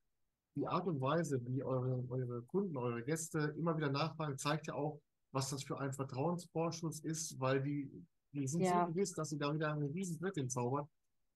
[0.55, 4.75] Die Art und Weise, wie eure, eure Kunden, eure Gäste immer wieder nachfragen, zeigt ja
[4.75, 5.01] auch,
[5.33, 7.91] was das für ein Vertrauensvorschuss ist, weil die,
[8.31, 8.85] die sind ja.
[8.85, 10.87] so gewiss, dass sie da wieder einen riesen Brett zaubern.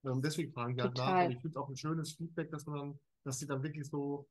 [0.05, 1.25] Ähm, deswegen fragen die halt nach.
[1.25, 4.27] Und ich finde auch ein schönes Feedback, dass man dann, dass sie dann wirklich so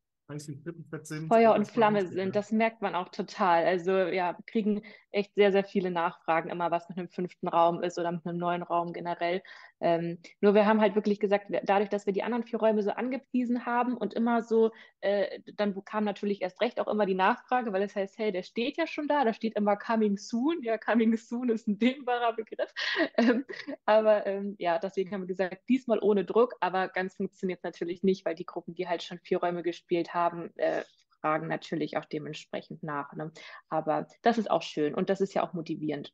[1.02, 1.28] sind.
[1.28, 3.64] Feuer und Flamme sind, das merkt man auch total.
[3.64, 4.82] Also ja, wir kriegen
[5.12, 8.38] echt sehr, sehr viele Nachfragen immer, was mit einem fünften Raum ist oder mit einem
[8.38, 9.42] neuen Raum generell.
[9.80, 12.90] Ähm, nur wir haben halt wirklich gesagt, dadurch, dass wir die anderen vier Räume so
[12.90, 14.70] angepriesen haben und immer so,
[15.00, 18.42] äh, dann kam natürlich erst recht auch immer die Nachfrage, weil es heißt, hey, der
[18.42, 20.62] steht ja schon da, da steht immer coming soon.
[20.62, 22.72] Ja, coming soon ist ein dehnbarer Begriff.
[23.18, 23.44] Ähm,
[23.84, 28.24] aber ähm, ja, deswegen haben wir gesagt, diesmal ohne Druck, aber ganz funktioniert natürlich nicht,
[28.24, 30.82] weil die Gruppen, die halt schon vier Räume gespielt haben, äh,
[31.22, 33.12] fragen natürlich auch dementsprechend nach.
[33.14, 33.32] Ne?
[33.68, 36.12] Aber das ist auch schön und das ist ja auch motivierend,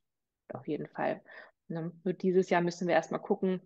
[0.52, 1.22] auf jeden Fall.
[1.66, 1.90] Ne?
[2.04, 3.60] Nur dieses Jahr müssen wir erstmal gucken,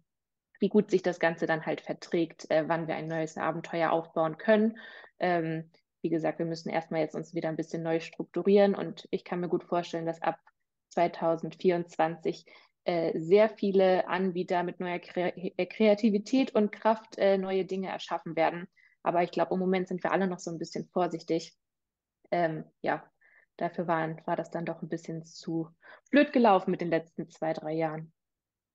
[0.61, 4.39] wie gut sich das Ganze dann halt verträgt, äh, wann wir ein neues Abenteuer aufbauen
[4.39, 4.79] können.
[5.19, 9.25] Ähm, wie gesagt, wir müssen erstmal jetzt uns wieder ein bisschen neu strukturieren und ich
[9.25, 10.39] kann mir gut vorstellen, dass ab
[10.91, 12.47] 2024
[12.85, 18.69] äh, sehr viele Anbieter mit neuer Kreativität und Kraft äh, neue Dinge erschaffen werden.
[19.03, 21.57] Aber ich glaube, im Moment sind wir alle noch so ein bisschen vorsichtig.
[22.31, 23.05] Ähm, ja,
[23.57, 25.69] dafür waren, war das dann doch ein bisschen zu
[26.11, 28.13] blöd gelaufen mit den letzten zwei, drei Jahren.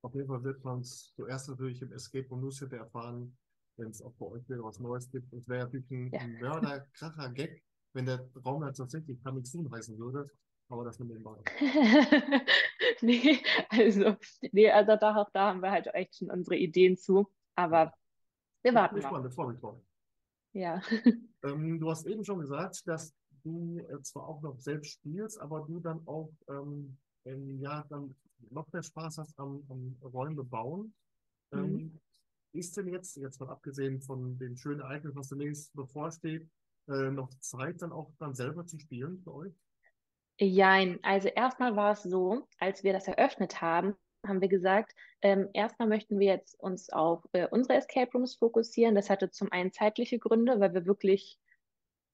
[0.02, 3.36] Auf jeden Fall wird man es zuerst natürlich im Escape Room News erfahren,
[3.78, 5.34] wenn es auch bei euch wieder was Neues gibt.
[5.34, 6.20] Es wäre natürlich ein, ja.
[6.20, 7.63] ein Mörder-Kracher Gag,
[7.94, 10.30] wenn der Raum dann tatsächlich Coming Soon heißen würde.
[10.70, 11.42] Aber das mit dem Ball.
[13.02, 14.16] nee, also,
[14.52, 17.32] nee, also da, da haben wir halt echt schon unsere Ideen zu.
[17.56, 17.94] Aber
[18.63, 18.98] wir warten.
[18.98, 19.80] Ich bin gespannt, freue mich drauf.
[20.58, 20.82] Ja.
[21.43, 25.63] Ähm, du hast eben schon gesagt, dass du äh, zwar auch noch selbst spielst, aber
[25.67, 28.15] du dann auch ähm, ähm, ja, dann
[28.50, 30.93] noch mehr Spaß hast am, am Räume bauen.
[31.52, 31.60] Mhm.
[31.60, 32.00] Ähm,
[32.54, 36.50] ist denn jetzt, jetzt mal abgesehen von den schönen Ereignissen, was demnächst bevorsteht,
[36.88, 39.54] äh, noch Zeit dann auch dann selber zu spielen für euch?
[40.39, 43.96] Jein, also erstmal war es so, als wir das eröffnet haben,
[44.28, 48.96] haben wir gesagt, ähm, erstmal möchten wir jetzt uns auf äh, unsere Escape Rooms fokussieren.
[48.96, 51.40] Das hatte zum einen zeitliche Gründe, weil wir wirklich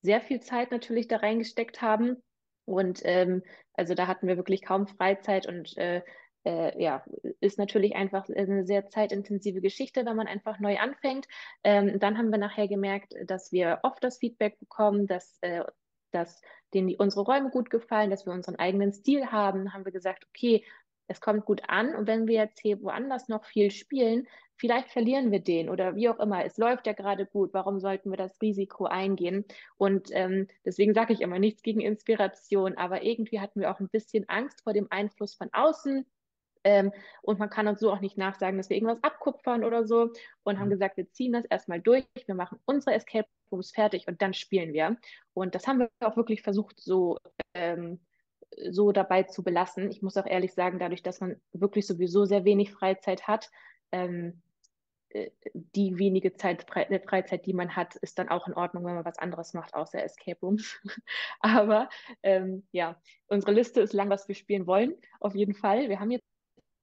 [0.02, 2.22] sehr viel Zeit natürlich da reingesteckt haben.
[2.66, 6.02] Und ähm, also da hatten wir wirklich kaum Freizeit und äh,
[6.46, 7.04] äh, ja,
[7.40, 11.28] ist natürlich einfach eine sehr zeitintensive Geschichte, wenn man einfach neu anfängt.
[11.64, 15.64] Ähm, dann haben wir nachher gemerkt, dass wir oft das Feedback bekommen, dass, äh,
[16.12, 16.42] dass
[16.74, 19.74] denen unsere Räume gut gefallen, dass wir unseren eigenen Stil haben.
[19.74, 20.64] Haben wir gesagt, okay,
[21.08, 25.32] es kommt gut an und wenn wir jetzt hier woanders noch viel spielen, vielleicht verlieren
[25.32, 26.46] wir den oder wie auch immer.
[26.46, 27.54] Es läuft ja gerade gut.
[27.54, 29.46] Warum sollten wir das Risiko eingehen?
[29.78, 33.90] Und ähm, deswegen sage ich immer nichts gegen Inspiration, aber irgendwie hatten wir auch ein
[33.90, 36.06] bisschen Angst vor dem Einfluss von außen.
[36.66, 40.12] Ähm, und man kann uns so auch nicht nachsagen, dass wir irgendwas abkupfern oder so.
[40.44, 40.72] Und haben mhm.
[40.72, 44.74] gesagt, wir ziehen das erstmal durch, wir machen unsere Escape Rooms fertig und dann spielen
[44.74, 44.98] wir.
[45.34, 47.18] Und das haben wir auch wirklich versucht, so
[47.54, 48.00] ähm,
[48.70, 49.90] so dabei zu belassen.
[49.92, 53.50] Ich muss auch ehrlich sagen, dadurch, dass man wirklich sowieso sehr wenig Freizeit hat,
[53.92, 54.42] ähm,
[55.10, 58.96] äh, die wenige Zeit, äh, Freizeit, die man hat, ist dann auch in Ordnung, wenn
[58.96, 60.80] man was anderes macht, außer Escape Rooms.
[61.40, 61.90] Aber
[62.24, 65.90] ähm, ja, unsere Liste ist lang, was wir spielen wollen, auf jeden Fall.
[65.90, 66.26] Wir haben jetzt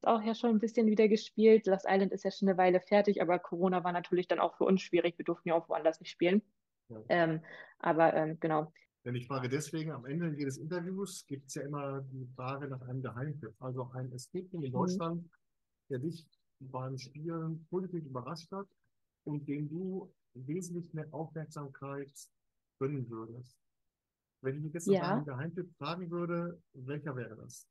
[0.02, 1.66] auch ja schon ein bisschen wieder gespielt.
[1.66, 4.64] Lost Island ist ja schon eine Weile fertig, aber Corona war natürlich dann auch für
[4.64, 5.18] uns schwierig.
[5.18, 6.42] Wir durften ja auch woanders nicht spielen.
[6.88, 7.02] Ja.
[7.08, 7.44] Ähm,
[7.78, 8.72] aber ähm, genau.
[9.04, 12.82] Denn ich frage deswegen, am Ende jedes Interviews gibt es ja immer die Frage nach
[12.82, 13.54] einem Geheimtipp.
[13.58, 14.72] Also ein Escape in mhm.
[14.72, 15.30] Deutschland, mhm.
[15.88, 16.26] der dich
[16.60, 18.66] beim Spielen positiv überrascht hat
[19.24, 22.12] und dem du wesentlich mehr Aufmerksamkeit
[22.78, 23.56] gönnen würdest.
[24.42, 25.00] Wenn ich mich jetzt ja.
[25.00, 27.66] nach einem Geheimtipp fragen würde, welcher wäre das?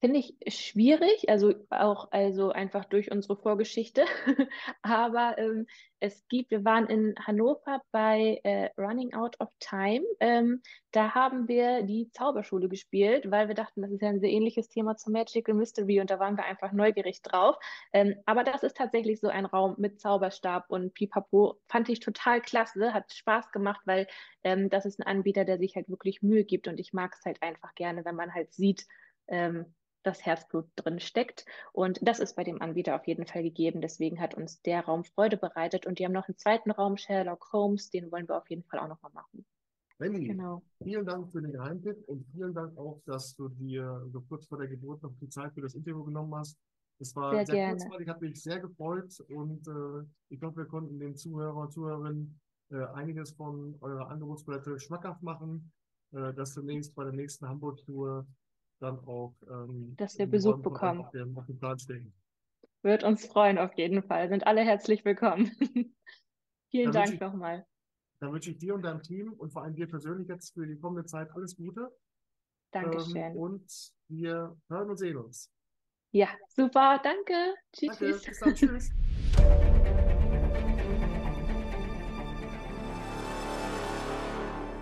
[0.00, 4.04] Finde ich schwierig, also auch also einfach durch unsere Vorgeschichte.
[4.82, 5.66] Aber ähm,
[5.98, 10.04] es gibt, wir waren in Hannover bei äh, Running Out of Time.
[10.20, 14.30] Ähm, da haben wir die Zauberschule gespielt, weil wir dachten, das ist ja ein sehr
[14.30, 17.56] ähnliches Thema zum Magical Mystery und da waren wir einfach neugierig drauf.
[17.92, 21.58] Ähm, aber das ist tatsächlich so ein Raum mit Zauberstab und Pipapo.
[21.68, 24.06] Fand ich total klasse, hat Spaß gemacht, weil
[24.44, 27.24] ähm, das ist ein Anbieter, der sich halt wirklich Mühe gibt und ich mag es
[27.24, 28.86] halt einfach gerne, wenn man halt sieht,
[29.26, 31.44] ähm, das Herzblut drin steckt.
[31.72, 33.80] Und das ist bei dem Anbieter auf jeden Fall gegeben.
[33.80, 35.86] Deswegen hat uns der Raum Freude bereitet.
[35.86, 38.80] Und die haben noch einen zweiten Raum, Sherlock Holmes, den wollen wir auf jeden Fall
[38.80, 39.44] auch nochmal machen.
[39.98, 40.62] Wendy, genau.
[40.82, 44.58] vielen Dank für den Geheimtipp und vielen Dank auch, dass du dir so kurz vor
[44.58, 46.56] der Geburt noch die Zeit für das Interview genommen hast.
[47.00, 50.98] Es war sehr, sehr kurzweilig, hat mich sehr gefreut und äh, ich glaube, wir konnten
[50.98, 52.40] den Zuhörer und Zuhörerinnen
[52.70, 55.72] äh, einiges von eurer Angebotspalette schmackhaft machen,
[56.12, 58.26] äh, dass demnächst bei der nächsten Hamburg-Tour
[58.80, 61.06] dann auch, ähm, dass wir Besuch bekommen.
[62.82, 64.28] Wird uns freuen auf jeden Fall.
[64.28, 65.50] Sind alle herzlich willkommen.
[66.70, 67.66] Vielen dann Dank nochmal.
[68.20, 70.78] Dann wünsche ich dir und deinem Team und vor allem dir persönlich jetzt für die
[70.78, 71.90] kommende Zeit alles Gute.
[72.72, 73.16] Dankeschön.
[73.16, 75.52] Ähm, und wir hören und sehen uns.
[76.10, 77.00] Ja, super.
[77.02, 77.54] Danke.
[77.72, 77.98] Tschüss.
[77.98, 78.20] Danke.
[78.26, 78.54] Bis dann.
[78.54, 78.90] Tschüss.